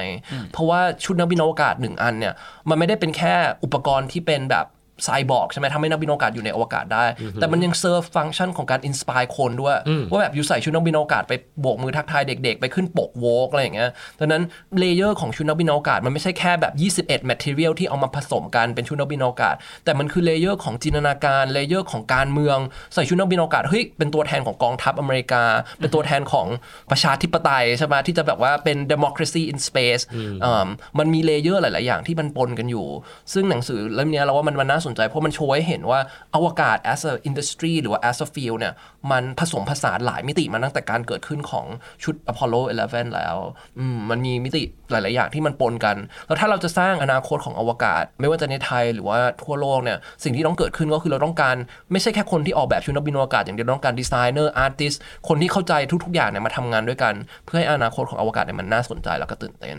[0.53, 2.35] เพราะว่าชุดนักบินอวกาศหนึ่งอันเนี่ย
[2.69, 4.67] มันไม่ได้เป็นแค่อุปกรณ์ที่เป็นแบบ
[5.05, 9.77] ไซบอร์กใช่ไหมทำให้นักบินอวกาศอยู่ในอวกาศได้ แต่มันยังเซิร์ฟฟังก์ชันของการ inspire คนด้วย
[10.11, 14.43] ว่าแบบ you ใส่ชุดนักบินอวกาศไปโบกมือทักทายเด็กๆ ไปขึ้นปก Vogue อะไรอย่างเงี้ยดังนั้น
[14.81, 16.67] layer ของชุดนักบินอวกาศมันไม่ใช่แค่แบ
[17.03, 22.59] บ 21 material ที่เอามาผสมกันเป็นชุดนักบินอวกาศ แต่มันคือ layer ของจินตนาการ layer ของการเมือง
[22.95, 25.43] ใส่ชุดนักบินอวกาศเฮ้ยเป็นตัวแทนของกองทัพอเมริกา
[25.81, 26.47] เป็นตัวแทนของ
[26.91, 30.03] ประชาธิปไตยใช่ไหมที่จะแบบว่าเป็น democracy in space
[30.45, 32.87] อ่ามันมี layer หลาย ๆ อย่างที่มันปนกันอยู่
[33.33, 36.01] ซึ่งหนังสือเล่มเนี้ยเราว่ามันมันน่าสนใจเพราะมันโชว์ให้เห็นว่า
[36.35, 38.75] อวกาศ as a industry หรือว่า as a field เนี่ย
[39.11, 41.67] มันผสมผสานหลายมิติมาตั้งแต่การเกิดขึ้นของ
[42.05, 43.37] ชุด Apollo 11 แล้ว
[43.79, 45.97] อืมมันมีมิติหลาย ๆ อย่างที่มันปนกัน
[46.27, 51.57] แล้วถ้าเราจะสร้างอนาคตของอวกาศ ไม่ว่าจะในไทยหรือว่าทั่วโลกเนี่ยสิ่งที่ต้องเกิดขึ้นก็คือเราต้องการ
[51.93, 54.93] ไม่ใช่แค่คนที่ออกแบบชุดนักบินอวกาศอย่างเดียวเราต้องการ designer artist
[55.29, 55.73] คนที่เข้าใจ
[56.05, 59.77] ทุก ๆ อย่างเนี่ยมาทำงานด้วยกัน เพื่อให้อนาคตของอวกาศเนี่ยมันน่าสนใจแล้วก็ตื่นเต้น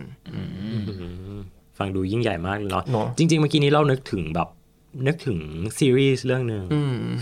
[1.77, 4.47] ฟังดูยิ่งใหญ่มากเลยเนาะเนอะจริง ๆ เมื่อกี้นี้เรานึกถึงแบบ
[5.07, 5.39] นึกถึง
[5.77, 6.63] ซีรีส์เรื่องหนึ่ง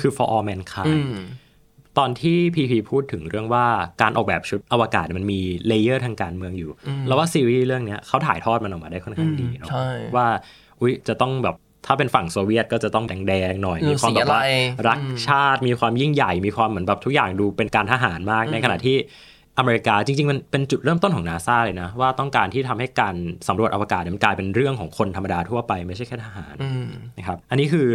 [0.01, 1.03] คือ For All Mankind
[1.97, 3.65] ตอนที่พีพีพูดถึงเรื่องว่า
[4.01, 6.71] การออกแบบชุดอวกาศมันมี layer ทางการเมืองอยู่
[7.07, 10.27] แล้วว่าซีรีส์เรื่องเนี้ยเขาถ่ายทอดมันออกมาได้ค่อนข้างดีเนาะใช่ว่า
[10.81, 18.97] อุ้ยจะต้องแบบถ้าเป็นฝั่งโซเวียตก็จะต้องแดงๆหน่อยเออมีความแบบว่าสีอะไรรักชาติมีความยิ่งใหญ่ มีความเหมือนแบบทุกอย่างดูเป็นการทหารมากในขณะที่
[19.57, 23.15] อเมริกาจริงๆ มันเป็นจุดเริ่มต้นของนาซาเลยนะ ว่าต้องการที่ทำให้การ
[23.47, 26.55] สำรวจอวกาศเนี่ยมันกลายเป็นเรื่องของคนธรรมดาทั่วไปไม่ใช่แค่ทหาร
[27.17, 27.87] นะครับอันนี้คือ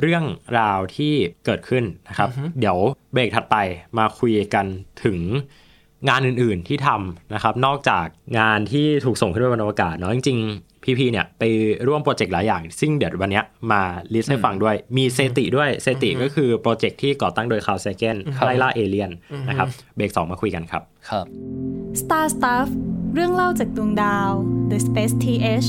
[0.00, 0.24] เรื่อง
[0.58, 1.12] ราวที่
[1.44, 2.28] เกิดขึ้นนะครับ
[2.60, 2.78] เดี๋ยว
[3.12, 3.56] เบรกถัดไป
[3.98, 4.66] มาคุยกัน
[5.04, 5.18] ถึง
[6.08, 8.06] งานอื่นๆที่ทำนะครับ นอกจาก
[8.38, 11.42] งานที่ถูกส่งขึ้นไปบนอวกาศเนาะจริงๆ พีพีเนี่ยไป
[11.86, 13.82] ร่วมโปรเจกต์หลายอย่าง ซึ่งเดี๋ยววันเนี้ยมา
[14.14, 19.10] list ให้ฟังด้วย มี SETI ด้วย SETI ก็คือโปรเจกต์ที่ก่อตั้งโดยคาร์ลเซแกนไล่ล่าเอเลียน
[19.48, 21.26] นะครับเบรกสองมาคุยกันครับครับ
[22.00, 22.68] Star Stuff
[23.14, 24.30] เรื่องเล่าจากดวงดาว
[24.70, 25.68] The Space TH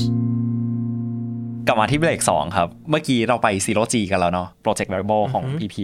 [1.68, 5.76] กลับมาที่เบรก2ครับ เมื่อกี้เราไป Zero G กันแล้วเนาะ Project Wearable ของ PP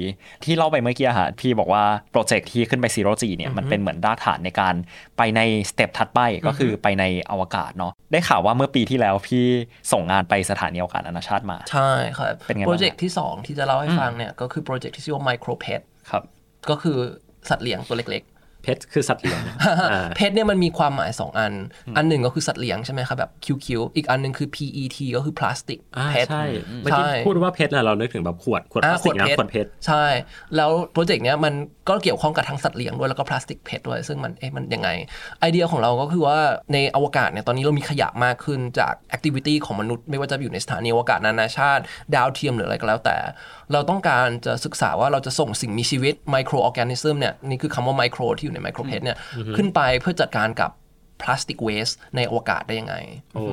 [0.44, 4.75] ที่เล่าไปเมื่อกี้อะฮะพี่บอกว่าโปรเจกต์ที่ขึ้นไป Zero G เนี่ยมันเป็นเหมือนรากฐานในการ
[5.16, 9.44] ไปใน step ถัดไปก็คือไปในอวกาศเนาะได้ข่าวว่าเมื่อปีที่แล้วพี่
[9.92, 16.23] ส่งงานไปสถานีอวกาศนานาชาติมา ใช่ครับเป็นไงบ้างโปรเจกต์ที่ 2 ที่จะเล่าให้ฟังเนี่ยก็คือโปรเจกต์ที่ชื่อว่า MicroPET ครับ
[16.70, 16.99] ก็คือ
[17.49, 18.23] สัตว์เลี้ยงตัวเล็ก
[18.64, 19.40] เพชรคือสัตว์เลี้ยง
[19.92, 21.53] อ่าๆเพชรเนี่ยมันมีความหมาย 2 อัน
[21.96, 23.31] อันหนึ่งก็คือสัตว์เลี้ยงใช่ไหมครับแบบ
[23.64, 26.44] คิวๆอีกอันหนึ่งคือ PET ก็คือพลาสติกอ่าเพชรใช่
[26.83, 30.05] เมื่อกี้ใช่พูดว่าเพชรน่ะเรานึกถึงแบบขวดขวดพอ่าลาสติกนะขวดเพชรใช่
[30.57, 31.55] แล้วโปรเจกต์เนี้ยมัน
[31.88, 34.88] ก็เกี่ยวข้องกับทั้งสัตว์เลี้ยงด้วยแล้วก็พลาสติกเพชรด้วยซึ่งมันเอ๊ะมันยังไง
[35.40, 36.38] ไอเดียของเราก็คือว่า
[36.72, 41.83] ในอวกาศเนี่ยตอนนี้เรามีขยะมากขึ้นจากแอคทิวิตี้ของมนุษย์ไม่ว่าจะอยู่ในสถานีอวกาศนานาชาติ
[42.14, 43.16] ดาวเทียมหรืออะไรก็แล้วแต่
[43.72, 49.17] เราต้องการจะศึกษาว่าเราจะส่งสิ่งมีชีวิต microorganism เนี่ยนี่คือคำว่าไมโครที่อยู่ในอยู่ในไมโครเพสเนี่ย
[49.57, 50.71] ขึ้นไปเพื่อจัดการกับ
[51.23, 52.95] plastic waste ในอวกาศได้ยังไง
[53.35, 53.45] โอ้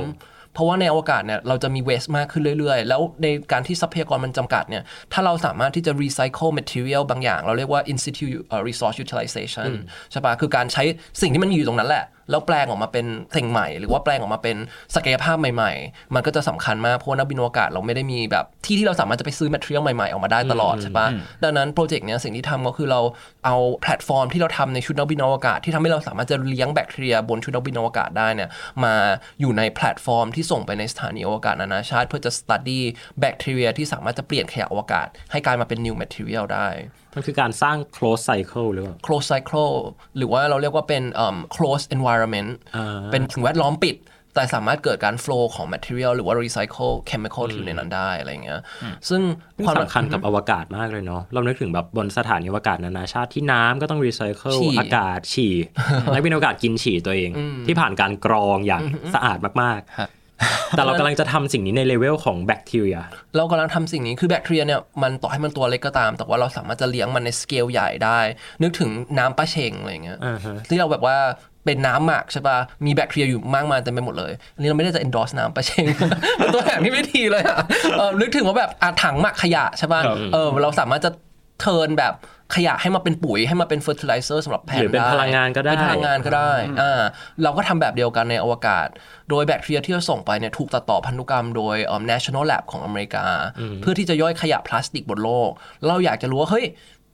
[0.53, 4.83] เพราะว่าในอวกาศเนี่ยเราจะมี waste มากขึ้นเรื่อยๆ แล้วในการที่ทรัพยากรมันจำกัดเนี่ย
[5.13, 9.69] ถ้าเราสามารถที่จะ recycle material บางอย่าง เราเรียกว่า in situ uh, resource utilization
[10.11, 10.83] ใช่ปะคือการใช้
[11.21, 14.57] สิ่งที่มันมีอยู่ตรงนั้นแหละ แล้วแปลงออกมาเป็นสิ่งใหม่ หรือว่าแปลงออกมาเป็น
[14.95, 21.07] ศักยภาพใหม่ ๆ มันก็จะสำคัญมากเพราะว่านักบินอวกาศเราไม่ได้มีแบบที่ที่เราสามารถจะไปซื้อ material ใหม่ๆ ออกมาได้ตลอดใช่ปะ
[21.43, 23.01] ดังนั้นโปรเจกต์เนี้ยสิ่งที่ทำก็คือเรา
[23.45, 28.49] เอาแพลตฟอร์มที่เราทำในชุดนักบินอวกาศ ที่ทำให้เราสามารถจะเลี้ยงแบคทีเรียบนชุดนักบินอวกาศได้เนี่ย
[28.83, 28.93] มา
[29.41, 32.79] อยู่ในแพลตฟอร์มที่ส่งไปในสถานีอวกาศนานาชาติ เพื่อจะ study
[33.19, 36.69] แบคทีเรียที่สามารถจะเปลี่ยนขยะอวกาศ ให้กลายมาเป็น new material ได้
[37.15, 39.73] มันคือการสร้าง close cycle หรือเปล่า closed cycle
[40.17, 43.97] หรือว่าเราเรียกว่าเป็นเอิ่ม closed environment อ่าเป็นสิ่งแวดล้อมปิด
[44.35, 48.61] แต่สามารถเกิดการ flow ของ material หรือว่า recycle chemical ที่อยู่ในนั้นได้อะไรอย่างเงี้ย
[49.09, 49.21] ซึ่ง
[49.55, 55.53] ซึ่งความสำคัญกับอวกาศมากเลยเนาะ เรานึกถึงแบบบนสถานีอวกาศนานาชาติที่น้ำก็ต้องรีไซเคิลฉี่อากาศฉี่
[56.13, 57.31] นักบินอวกาศกินฉี่ตัวเอง
[57.67, 60.20] ที่ผ่านการกรองอย่างสะอาดมากฮะๆ
[60.69, 62.97] แต่เรากำลังจะทำสิ่งนี้ในเลเวลของแบคทีเรีย
[63.37, 68.19] เรากำลังทำสิ่งนี้คือแบคทีเรียเนี่ยมันต่อให้มันตัวเล็กก็ตาม แต่ว่าเราสามารถจะเลี้ยงมันในสเกลใหญ่ได้
[68.61, 71.17] นึกถึงน้ำปลาเชงอะไรอย่างเงี้ยอ่าฮะที่เราแบบว่า
[71.65, 75.85] เป็นน้ำหมักใช่ปะมีแบคทีเรียอยู่มากมายเต็มไปหมดเลย อันนี้เราไม่ได้จะ endorse น้ำปลาเชง
[76.37, 77.59] เป็นตัวอย่างที่ไม่ดีเลยอะ
[77.97, 81.11] เออนึกถึงว่าแบบอะถังหมักขยะใช่ปะครับเออเราสามารถจะ
[81.61, 82.13] เทิร์นแบบ
[82.55, 87.01] ขยะให้มาเป็นปุ๋ยให้มาเป็น fertilizer สำหรับแผ่นหรือเป็นได้พลังงานก็ได้เป็นพลังงานก็ได้อ่า
[87.43, 88.87] เราก็ทำแบบเดียวกันในอวกาศ
[89.29, 93.25] โดยแบคทีเรียที่เราส่งไปเนี่ยถูกตัดต่อพันธุกรรมโดยเอิ่ม National Lab ของอเมริกา
[93.81, 95.51] เพื่อที่จะย่อยขยะพลาสติกบนโลก
[95.87, 96.65] เราอยากจะรู้ว่าเฮ้ย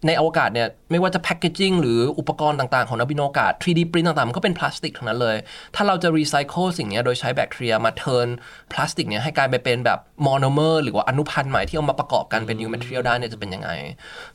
[0.05, 5.35] ในอวกาศเนี่ยไม่ว่าจะ packaging หรืออุปกรณ์ต่างๆ ของนักบินอวกาศ 3D print ต่างๆ มันก็เป็นพลาสติกทั้งนั้นเลย
[5.75, 8.27] ถ้าเราจะรีไซเคิลสิ่งนี้โดยใช้แบคทีเรียมา turn
[8.71, 13.69] พลาสติกเนี่ยให้กลายไปเป็นแบบมอนเมอร์หรือว่าอนุพันธ์ใหม่ที่เอามาประกอบกันเป็น new material ได้เนี่ยจะเป็นยังไง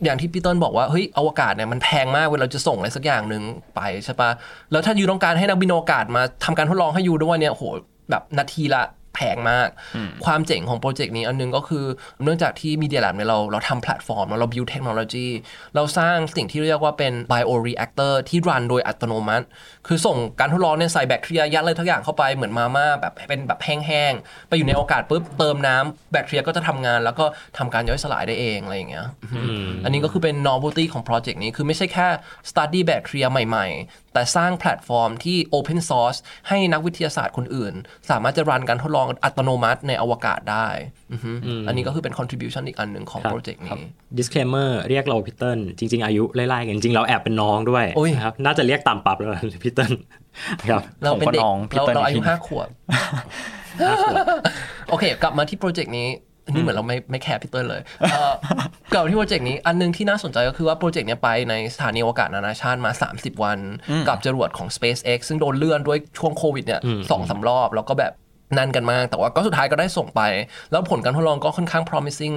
[0.05, 3.43] อย่างที่พี่เติ้ลบอกว่าเฮ้ยอวกาศเนี่ยมันแพงมากเวลาเราจะส่งอะไรสักอย่างหนึ่ง
[3.75, 4.31] ไปใช่ปะ
[4.73, 7.65] แล้วถ้า you ต้องการให้นักบินอวกาศมาทำการทดลองให้ you ด้วยเนี่ยโห
[8.11, 8.83] แบบนาทีละ
[9.15, 9.69] แพงมาก
[10.25, 11.85] ความเจ๋งของโปรเจกต์นี้อันนึงก็คือ
[12.25, 15.29] เนื่องจากที่ Media Lab เนี่ยเราเราทำแพลตฟอร์มเรา build technology
[15.75, 19.47] เราสร้างสิ่งที่เรียกว่าเป็น bioreactor ที่รันโดยอัตโนมัติ
[19.87, 27.25] คือส่งการทดลองเนี่ยใส่แบคทีเรียยัดอะไรทุกอย่างเข้าไปเหมือนมาม่าแบบเป็นแบบแห้งๆ ไปอยู่ในอวกาศปุ๊บเติมน้ำแบคทีเรียก็จะทำงาน แล้วก็
[27.59, 29.07] ทำการย่อยสลายได้เองอะไรอย่างเงี้ย
[29.85, 32.09] อันนี้ก็คือเป็น novelty ของโปรเจกต์นี้คือไม่ใช่แค่
[32.51, 37.75] study แบคทีเรียใหม่ๆ แต่สร้างแพลตฟอร์มที่ open source ให้นักวิทยาศาสตร์คนอื่น
[38.11, 40.67] สามารถจะรันการทดลองอัตโนมัติในอวกาศได้
[41.13, 41.31] อือฮึ
[41.67, 43.81] อันนี้ก็คือเป็น contribution อีกอันหนึ่งของครับโปรเจกต์นี้
[44.19, 49.31] disclaimer เรียกเราพี่เติ้ลจริง ๆ อายุไล่ๆกันจริงๆเราแอบเป็นน้องด้วยโอ้ยนะครับน่าจะเรียกตามปรับแล้ว
[49.65, 49.93] พี่เติ้ล
[50.71, 52.69] ครับเราเป็นเด็กผมก็น้องพี่เราเติ้ลเราอายุอีกทีห้าขวบ
[54.91, 56.09] โอเค กลับมาที่โปรเจกต์นี้
[56.47, 58.33] อันนี้เหมือนเราไม่ไม่แคร์พี่เติ้ลเลยเอ่อ
[58.93, 63.59] กลับมาที่โปรเจกต์นี้อันหนึงที่น่าสนใจก็คือว่าโปรเจกต์เนี้ยไปในสถานีอวกาศนานาชาติมา 30 วัน
[64.09, 68.13] กับจรวดของ SpaceX ซึ่งโดนเลื่อนด้วยช่วงโควิดเนี่ยสองสามรอบ แล้วก็แบบ
[68.59, 70.21] ลุ้นกันมาก แต่ว่าก็สุดท้ายก็ได้ส่งไป
[70.71, 72.37] แล้วผลการทดลองก็ค่อนข้าง promising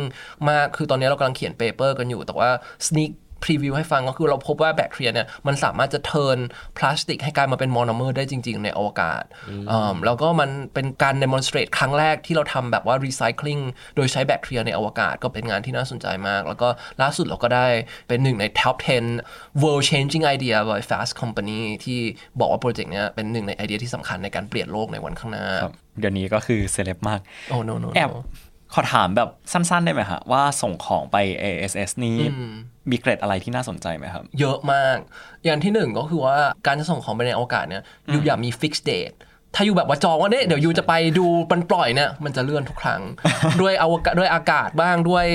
[0.49, 2.49] มาก คือตอนนี้เรากำลังเขียน paper กันอยู่ แต่ว่า
[2.88, 3.12] sneak
[3.45, 6.38] พรีวิวให้ฟังก็คือเราพบว่าแบคทีเรียเนี่ยมันสามารถจะ turn
[6.77, 13.62] พลาสติกให้กลายมาเป็นมอนเมอร์ได้จริง ๆ ในอวกาศอืมแล้วก็มันเป็นการ demonstrate ครั้งแรกที่เราทำแบบว่า recycling
[13.95, 16.67] โดยใช้แบคทีเรียในอวกาศก็เป็นงานที่น่าสนใจมาก แล้วก็
[17.01, 17.67] ล่าสุดเราก็ได้
[18.08, 18.75] เป็นหนึ่งใน top
[19.19, 21.99] 10 world changing idea by Fast Company ที่
[22.39, 28.19] บอกว่าโปรเจกต์เนี้ยเป็นหนึ่งในไอเดียที่สำคัญในการเปลี่ยนโลกในวันข้างหน้าครับเดี๋ยวนี้ก็คือเซเลบมากโอ้ no no แอบ no
[28.73, 32.17] ขอถามแบบสั้นๆได้ไหมฮะว่าส่งของไป ISS นี่
[32.91, 34.98] มีเกร็ดอะไรที่น่าสนใจไหมครับ เยอะมาก
[35.45, 39.12] อย่างที่หนึ่งก็คือว่าการจะส่งของไปในอวกาศเนี่ย you อย่ามี fix date
[39.55, 43.01] ถ้า you แบบว่าจองว่าเนี่ยเดี๋ยว you จะไปดูมันปล่อยเนี่ยมันจะเลื่อนทุกครั้ง
[43.61, 45.25] ด้วยอวกาศด้วยอากาศบ้างด้วย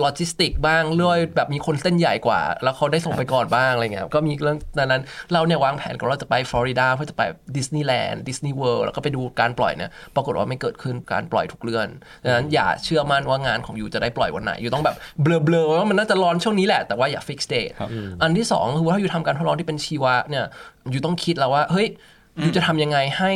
[0.00, 7.22] โลจิสติกบ้างด้วยแบบมีคนเส้นใหญ่กว่า แล้วเขาได้ส่งไปก่อนบ้างอะไรเงี้ยก็มีเรื่องดังนั้นเราเนี่ยวางแผนกันว่าเราจะไปฟลอริดาเพื่อจะไป
[7.56, 11.88] ดิสนีย์แลนด์ดิสนีย์เวิลด์แล้วก็ไปดูการปล่อยเนี่ยปรากฏว่าไม่เกิดขึ้นการปล่อยถูกเลื่อน
[12.24, 17.70] ดังนั้นอย่าเชื่อมั่นว่างานของ you จะได้ปล่อยวันไหน you ต้องแบบเบลอๆว่ามันน่าจะ launch ช่วงนี้แหละแต่ว่าอย่า fix date
[18.22, 20.44] อันที่สองคือว่าถ้า you ทำการทดลองที่เป็นชีวะเนี่ย
[20.90, 23.32] you ต้องคิดแล้วว่าเฮ้ย you จะทำยังไงให้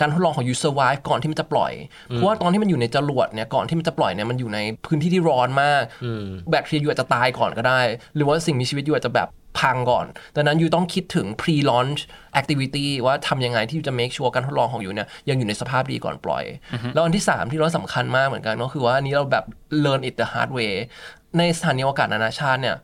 [0.00, 1.72] การทดลองของยู survive ก่อนที่มันจะปล่อย
[2.08, 5.82] เพราะว่าตอนที่มันอยู่ในจรวดเนี่ยก่อนที่มันจะปล่อยเนี่ยมันอยู่ในพื้นที่ที่ร้อนมาก
[6.50, 7.80] แบคทีเรียอยู่อาจจะตายก่อนก็ได้
[8.16, 12.00] หรือว่าสิ่งมีชีวิตอยู่อาจจะแบบพังก่อน ดังนั้นยูต้องคิดถึง pre launch
[12.40, 16.44] activity ว่าทำยังไงที่ยูจะ make sure การทดลองของยูเนี่ยยังอยู่ในสภาพดีก่อนปล่อย
[16.94, 19.44] แล้วอันที่สามที่เราสำคัญมากเหมือนกันก็คือว่าอันนี้เราแบบ
[19.84, 20.72] learn it the hard way
[21.38, 22.76] ในสถานีอวกาศนานาชาติเนี่ย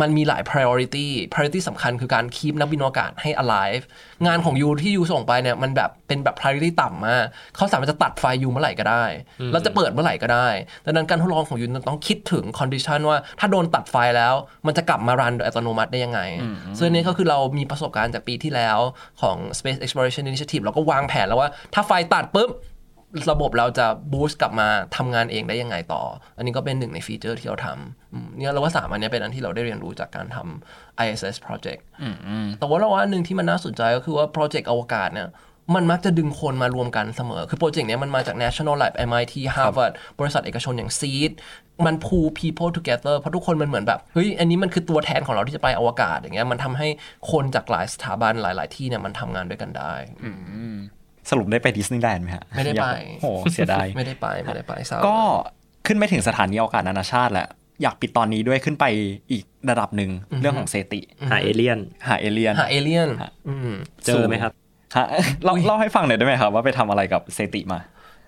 [0.00, 3.84] มันมีหลาย priority priority สำคัญคือการคีบนักบินอวกาศให้ alive
[4.26, 7.24] งานของ you ที่ you ส่งไปเนี่ยมันแบบเป็นแบบ priority ต่ำมาก
[7.56, 9.04] เขาสามารถจะตัดไฟ you เมื่อไหร่ก็ได้
[9.52, 10.48] แล้วจะเปิดเมื่อไหร่ก็ได้
[10.84, 14.34] ดังนั้นการทดลองของ you ต้องคิดถึง condition ว่าถ้าโดนตัดไฟแล้ว
[14.66, 16.20] มันจะกลับมารันโดยอัตโนมัติได้ยังไง
[16.78, 18.78] ซึ่งอันนี้ก็คือเรามีประสบการณ์จากปีที่แล้ว
[19.20, 22.50] ของ Space Exploration Initiative เราก็วางแผนแล้วว่าถ้าไฟตัดปุ๊บ
[23.30, 26.02] ระบบเราจะบูสต์กลับมาทำงานเองได้ยังไงต่อ
[26.36, 31.80] อันนี้ก็เป็นหนึ่งในฟีเจอร์ที่เราทำอืมเนี่ยเราว่าสามอันเนี้ยเป็นอันที่เราได้เรียนรู้จากการทำ ISS project
[32.58, 35.28] แต่ว่าเราว่าอันหนึ่งที่มันน่าสนใจก็คือว่าโปรเจกต์อวกาศเนี่ย
[35.74, 41.30] มันมักจะดึงคนมารวมกันเสมอ คือโปรเจกต์เนี้ยมันมาจาก National Lab MIT Harvard บริษัทเอกชนอย่าง Seed
[41.86, 46.88] มัน pull people together เพราะทุกคนมันเหมือนแบบ เฮ้ย อันนี้มันคือตัวแทนของเราที่จะไปอวกาศอย่างเงี้ย มันทำให้
[47.30, 49.94] คนจากหลายสถาบันหลาย ๆ ที่เนี่ยมันทำงานด้วยกันได้
[51.30, 55.18] สรุปได้ไปดิสนีย์แลนด์ไหมฮะไม่ได้ไปอยากโอ้เสียดายไม่ได้ไปไม่ได้ไปเศร้าก็
[55.86, 57.48] ขึ้นไปถึงสถานีอวกาศนานาชาติแหละ
[57.82, 58.84] อยากปิดตอนนี้ด้วยขึ้นไป
[59.30, 60.10] อีกระดับหนึ่ง
[60.40, 63.08] เรื่องของ SETI หาเอเลี่ยน หาเอเลียนหาเอเลี่ยน
[63.48, 63.72] อืม
[64.06, 64.52] เจอไหมครับ
[64.96, 65.06] ฮะ
[65.44, 67.80] เล่าเล่าให้ฟังหน่อยได้ไหมครับ ว่าไปทำอะไรกับ SETI มา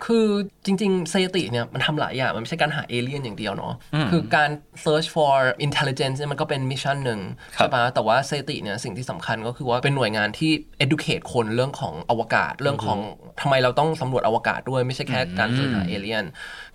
[0.07, 0.27] คือ
[0.65, 3.75] จริงๆ SETI เนี่ยมันทำหลายอย่าง มันไม่ใช่การหาเอเลี่ยนอย่างเดียวเนาะ
[4.11, 4.51] คือการ
[4.85, 5.35] search for
[5.67, 7.21] intelligence เนี่ยมันก็เป็น mission หนึ่ง
[7.57, 10.53] ครับใช่ปะแต่ว่า SETI เนี่ยสิ่งที่สำคัญก็คือว่าเป็นหน่วยงานที่
[10.85, 12.99] educate คนเรื่องของอวกาศ เรื่องของ
[13.41, 16.25] ทำไมเราต้องสำรวจอวกาศด้วยไม่ใช่แค่การสืบหาเอเลี่ยน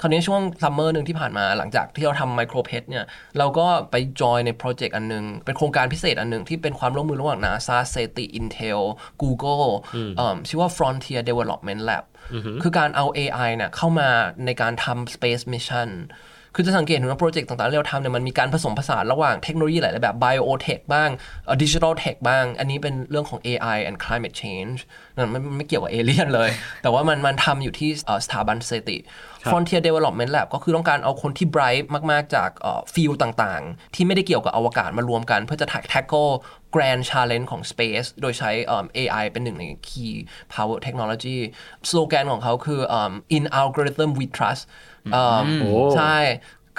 [0.01, 3.05] คราวนี้ช่วงซัมเมอร์หนึ่งที่ผ่านมาหลังจากที่เราทำ MicroPET เนี่ย
[3.38, 8.81] เราก็ไปจอยในโปรเจกต์อันหนึง เป็นโครงการพิเศษอันหนึงที่เป็นความร่วมมือระหว่าง NASA SETI Intel
[9.21, 9.67] Google
[10.17, 12.03] เอิ่มชื่อว่า Frontier Development Lab
[12.63, 14.09] คือการเอา AI เนี่ยเข้ามา
[14.45, 15.89] ในการทำ Space Mission
[16.57, 21.09] คือจะสังเกตเห็นว่าโปรเจกต์ต่างๆที่เราทำเนี่ยมันมีการผสมผสานระหว่างเทคโนโลยีหลายๆแบบ biotech บ้าง
[21.63, 24.79] ดิจิทัล tech บ้าง อันนี้เป็นเรื่องของ AI and climate change
[25.15, 26.49] นั่นมันไม่เกี่ยวกับเอเลี่ยนเลย
[26.81, 27.89] แต่ว่ามันมันทำอยู่ที่
[28.25, 28.97] สถาบัน SETI
[29.51, 32.49] Frontier Development Lab ก็คือต้องการเอาคนที่ bright มาก ๆ จาก
[32.93, 36.31] field ต่างๆ ที่ไม่ได้เกี่ยวกับอวกาศมารวมกัน เพื่อจะ tackle
[36.75, 40.15] grand challenge ของ space โดยใช้เอิ่ม AI เป็นหนึ่งใน key
[40.53, 41.38] power technology
[41.89, 44.63] สโลแกนของเขาคือเอิ่ม in algorithm we trust
[45.13, 46.17] เอิ่มโอ้ใช่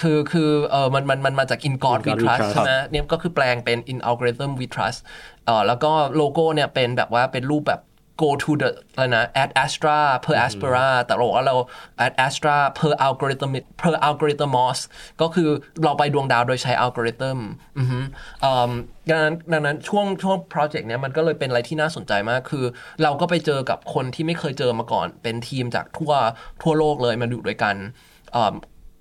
[0.00, 4.98] คือคือเออมันมันมันมาจาก in God we In God we trust trust ใช่ไหมเนี่ยก็คือแปลงเป็น in algorithm we trust
[5.46, 7.82] เออแล้วก็โลโก้เนี่ยเป็นแบบว่าเป็นรูปแบบ
[8.22, 11.56] go to the อะไรนะ ad astra per aspera แต่เราบอกว่าเรา
[12.06, 13.50] ad astra per algorithm
[13.80, 14.78] per algorithmos
[15.20, 15.48] ก็คือ
[15.84, 17.38] เราไปดวงดาวโดยใช้อัลกอริทึม
[17.78, 17.98] อือฮึ
[18.44, 18.70] อืม
[19.10, 22.64] ดังนั้นดังนั้นช่วงช่วงโปรเจกต์เนี้ยมันก็เลยเป็นอะไรที่น่าสนใจมากคือ
[23.02, 26.12] เราก็ไปเจอกับคนที่ไม่เคยเจอมาก่อน เป็นทีมจากทั่ว
[26.62, 27.76] ทั่วโลกเลยมาอยู่ด้วยกัน
[28.36, 28.54] อืม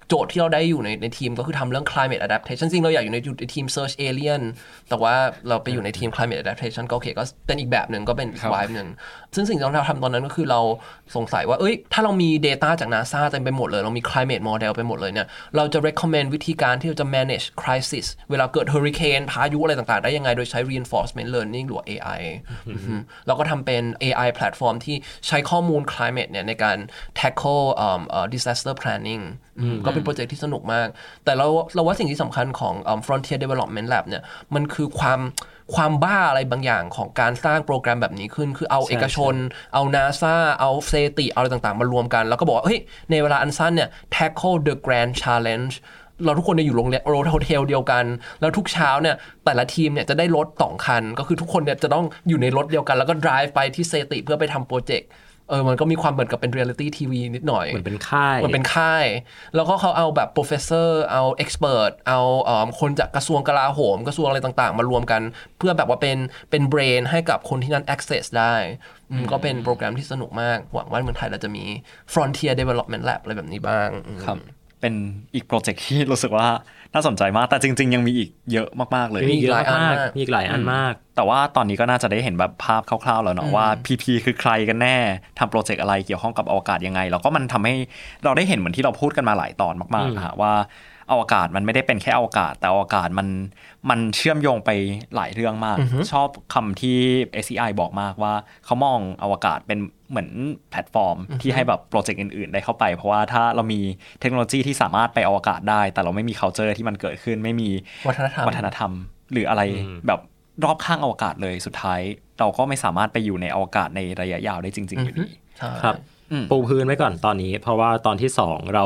[0.09, 4.41] โจทย์ที่เราได้อยู่ในในทีมก็คือทำเรื่อง climate adaptation จริงเราอยากอยู่ในอยู่ในทีม search alien
[4.89, 5.15] แต่ว่า
[5.47, 8.87] เราไปอยู่ในทีม climate adaptation ก็โอเคก็เป็นอีกแบบหนึ่งก็เป็นอีก vibe หนึ่ง
[9.35, 10.61] ซึ่งสิ่งที่เราทำตอนนั้นก็คือเรา
[11.15, 18.05] สงสัยว่า เอ้ย ถ้าเรามี data จาก NASA เต็มไปหมดเลย เรามี climate model ไปหมดเลยเนี่ย เราจะ recommend วิธีการที่เราจะ manage crisis
[18.31, 22.21] เวลาเกิด hurricane พายุอะไรต่างๆ ได้ยังไง โดยใช้ reinforcement learning หรือว่า AI
[22.69, 22.95] อือฮึ
[23.27, 24.95] เราก็ทำเป็น AI platform ที่
[25.27, 26.77] ใช้ข้อมูล climate เนี่ยในการ
[27.19, 29.44] tackle เอิ่มเอ่อ disaster planning อืม
[29.85, 30.87] ก็เป็นโปรเจกต์ที่สนุกมาก
[31.25, 34.23] แต่เราเราว่าสิ่งที่สำคัญของเอิ่ม Frontier Development Lab เนี่ย
[34.55, 35.19] มันคือความ
[35.75, 39.35] ความบ้าอะไรบางอย่างของการสร้างโปรแกรมแบบนี้ขึ้น คือเอาเอกชน
[39.73, 42.79] เอา NASA เอา SETI เอาอะไรต่างๆ มารวมกัน แล้วก็บอกว่า เฮ้ย
[43.11, 45.73] ในเวลาอันสั้นเนี่ย tackle the grand challenge
[46.25, 48.05] เราทุกคนเนี่ยอยู่โรงแรมโร hotel เดียวกัน
[48.41, 49.15] แล้วทุกเช้าเนี่ย
[49.45, 55.09] แต่ละทีมเนี่ยจะได้รถสองคัน ก็คือทุกคนเนี่ยจะต้องอยู่ในรถเดียวกัน แล้วก็ drive ไปที่ SETI เพื่อไปทำโปรเจกต์
[55.49, 59.05] เออมันก็มีความเหมือนกับเป็นเรียลิตี้ทีวีนิดหน่อยเหมือนเป็นค่ายมันเป็นค่าย
[59.55, 65.21] แล้วก็เขาเอาแบบ professor เอา expert เอาเอิ่มคนจากกระทรวงกลาโหม กระทรวงอะไรต่างๆ มารวมกัน
[65.57, 66.17] เพื่อแบบว่าเป็น
[66.51, 68.55] เป็น brain ให้กับคนที่นั่น access ได้
[69.11, 71.65] อืมก็เป็นโปรแกรมที่สนุกมาก หวังว่าเมืองไทยเราจะมี
[72.13, 74.37] frontier development lab อะไรแบบนี้บ้างอืมครับ
[74.85, 75.03] เป็น
[75.35, 76.47] อีกโปรเจกต์ที่รู้สึกว่า
[76.93, 84.97] น่าสนใจมาก แต่จริง ๆ ยังมีอีกเยอะมากๆเลยมีอีกเยอะหลายอันมากมากมีอีกหลายอันมาก แต่ว่าตอนนี้ก็น่าจะได้เห็นแบบภาพคร่าวๆ แล้วเนาะว่า PP คือใครกันแน่
[85.39, 87.75] ทำโปรเจกต์อะไรเกี่ยวข้องกับอวกาศยังไง แล้วก็มันทำให้
[88.23, 90.53] เราได้เห็นเหมือนที่เราพูดกันมาหลายตอนมากๆนะฮะว่า
[91.11, 93.27] อวกาศมันไม่ได้เป็นแค่อวกาศ แต่อวกาศมัน
[93.89, 94.69] มันเชื่อมโยงไป
[95.15, 95.77] หลายเรื่องมาก
[96.11, 96.97] ชอบคำที่
[97.43, 98.33] SEI บอกมากว่า
[98.65, 100.29] เขามองอวกาศเป็น เหมือน
[100.71, 103.81] แพลตฟอร์ม ที่ให้แบบโปรเจกต์อื่น ๆ ได้เข้าไป เพราะว่าถ้าเรามี
[104.19, 107.69] เทคโนโลยีที่สามารถไปอวกาศได้ แต่เราไม่มี culture ที่มันเกิดขึ้นไม่มี
[108.07, 108.91] วัฒนธรรมวัฒนธรรม
[109.31, 109.61] หรืออะไร
[110.07, 110.19] แบบ
[110.63, 111.99] รอบข้างอวกาศเลยสุดท้าย
[112.39, 115.27] เราก็ไม่สามารถไปอยู่ในอวกาศในระยะยาวได้จริง ๆ อยู่ดี
[115.59, 115.95] ใช่ครับ
[116.49, 118.85] ปูพื้นไว้ก่อนตอนนี้ เพราะว่าตอนที่ 2 เรา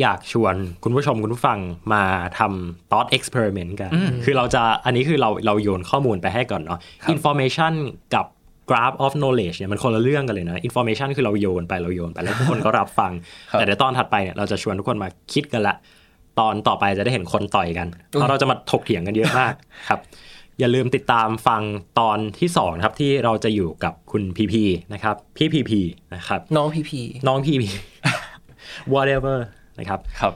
[0.00, 1.58] อยากชวนคุณผู้ชมคุณผู้ฟัง
[1.92, 2.02] มา
[2.38, 3.90] ทำ thought experiment กัน
[4.24, 6.80] คือเราจะอันนี้คือเราเราโยนข้อมูลไปให้ก่อนเนาะ
[7.12, 7.72] information
[8.14, 8.26] กับ
[8.70, 13.12] graph of knowledge เนี่ยมันคนละเรื่องกันเลยนะ information คือเราโยนไปเราโยนไปแล้วทุกคนก็รับฟัง
[13.50, 15.74] ครับแต่เดี๋ยวตอนถัดไปเนี่ยเราจะชวนทุกคนมาคิดกันละ
[16.40, 19.54] ตอนต่อไปจะได้เห็นคนต่อยกันเพราะเราจะมาถกเถียงกันเยอะมาก
[19.88, 20.00] ครับ
[20.58, 21.62] อย่าลืมติดตามฟัง
[22.00, 25.80] ตอนที่สองนะครับที่เราจะอยู่กับคุณพีพีนะครับพี่พีพี
[26.14, 27.70] นะครับน้องพีพีน้องพีพี
[28.92, 29.38] whatever
[29.78, 30.34] นะครับครับ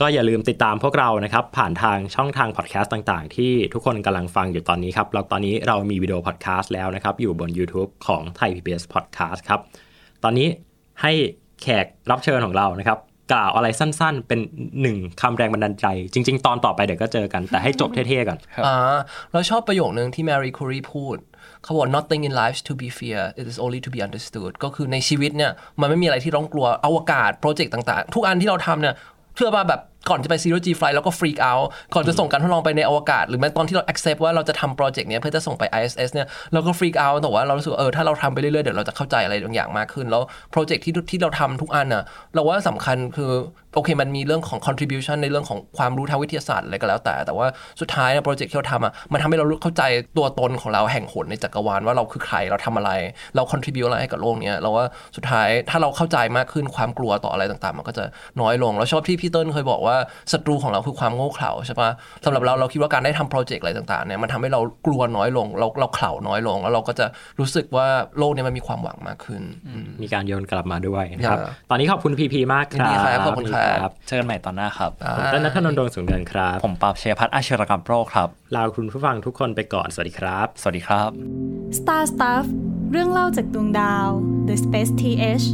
[0.00, 9.60] ก็อย่าลืมติดตามพวกเรานะครับ ผ่านทางช่องทางพอดแคสต์ต่างๆ ที่ทุกคนกำลังฟังอยู่ตอนนี้ครับแล้วตอนนี้เรามีวิดีโอพอดแคสต์แล้วนะครับ อยู่บน YouTube ของไทย PBS Podcast ครับ
[10.24, 10.48] ตอนนี้
[11.02, 11.12] ให้
[11.62, 12.98] แขกรับเชิญของเรานะครับ
[13.32, 14.40] กล่าวอะไรสั้นๆ เป็น
[14.82, 18.98] หนึ่งคำแรงบันดาลใจ จริง ๆ ตอนต่อไปเดี๋ยวก็เจอกันแต่ให้จบเท่ๆก่อนครับอ่า
[19.32, 21.16] เราชอบประโยคนึงที่ Mary Curie พูด
[21.62, 28.94] เขาบอก nothing in life is to be fear it is only to be understood ก็คือในชีวิตเนี่ยมันไม่มีอะไรที่ต้องกลัวอวกาศโปรเจกต์ต่างๆ ทุกอันที่เราทำเนี่ย
[29.36, 36.96] เชื่อว่าแบบ ก่อนจะไป zero G flight แล้วก็ freak out ก่อนจะส่งการทดลองไปในอวกาศ หรือแม้ตอนที่เรา accept ว่าเราจะทำโปรเจกต์เนี้ยเพื่อจะส่งไป ISS เนี่ยเราก็ freak
[37.04, 42.02] out แต่ว่าเรารู้สึกเออถ้าเราทำไปเรื่อยๆเดี๋ยวเราจะเข้าใจอะไรบางอย่างมากขึ้น แล้วโปรเจกต์ที่ที่เราทำทุกอันน่ะ
[42.34, 43.30] เราว่าสำคัญคือ
[43.74, 47.46] โอเคมันมีเรื่องของ contribution ในเรื่องของความรู้ทางวิทยาศาสตร์อะไรก็แล้วแต่ แต่ว่า
[47.80, 49.82] สุดท้ายโปรเจกต์ที่เราทำอะมันทำให้เรารู้เข้าใจ
[50.16, 52.90] ตัวตนของเราแห่งหนในจักรวาลว่าเราคือใครเราทำอะไร
[53.36, 54.84] เรา contribute อะไรให้กับโลกเนี้ยเราว่า
[55.16, 58.04] สุดท้ายถ้าเราเข้าใจมากขึ้นความกลัวต่ออะไรต่างๆ มันก็จะ
[58.40, 59.95] น้อยลง แล้วชอบที่พี่เติ้ลเคยบอกว่า
[60.32, 61.90] ศัตรูของเราคือความโง่เขลาใช่ปะ
[62.24, 67.06] สำหรับเราเราคิดว่าการได้ทำโปรเจกต์อะไรต่างๆเนี่ยมันทำให้เรากลัวน้อยลง เราเราเขลาน้อยลง แล้วเราก็จะ
[67.40, 67.86] รู้สึกว่า
[68.18, 81.10] โลกเนี้มันมีความหวังมากขึ้นอืมมีการโยนกลับมาด้วยนะครับครับตอนนี้ขอบคุณพีพีมากคยินรัดีบครับขอบคุณครับเจอกันใหม่ตอนหน้าครับผมต้นนัทนนท์ดวงสูงเนินครับ ผมปราบเชยพัฒน์อาชีรกรรมโปรครับลาคุณผู้ฟังทุกคนไปก่อนสวัสดีครับ สวัสดีครับ
[81.78, 82.44] Star Stuff
[82.92, 84.08] เรื่องเล่าจากดวงดาว
[84.48, 85.46] The Space TH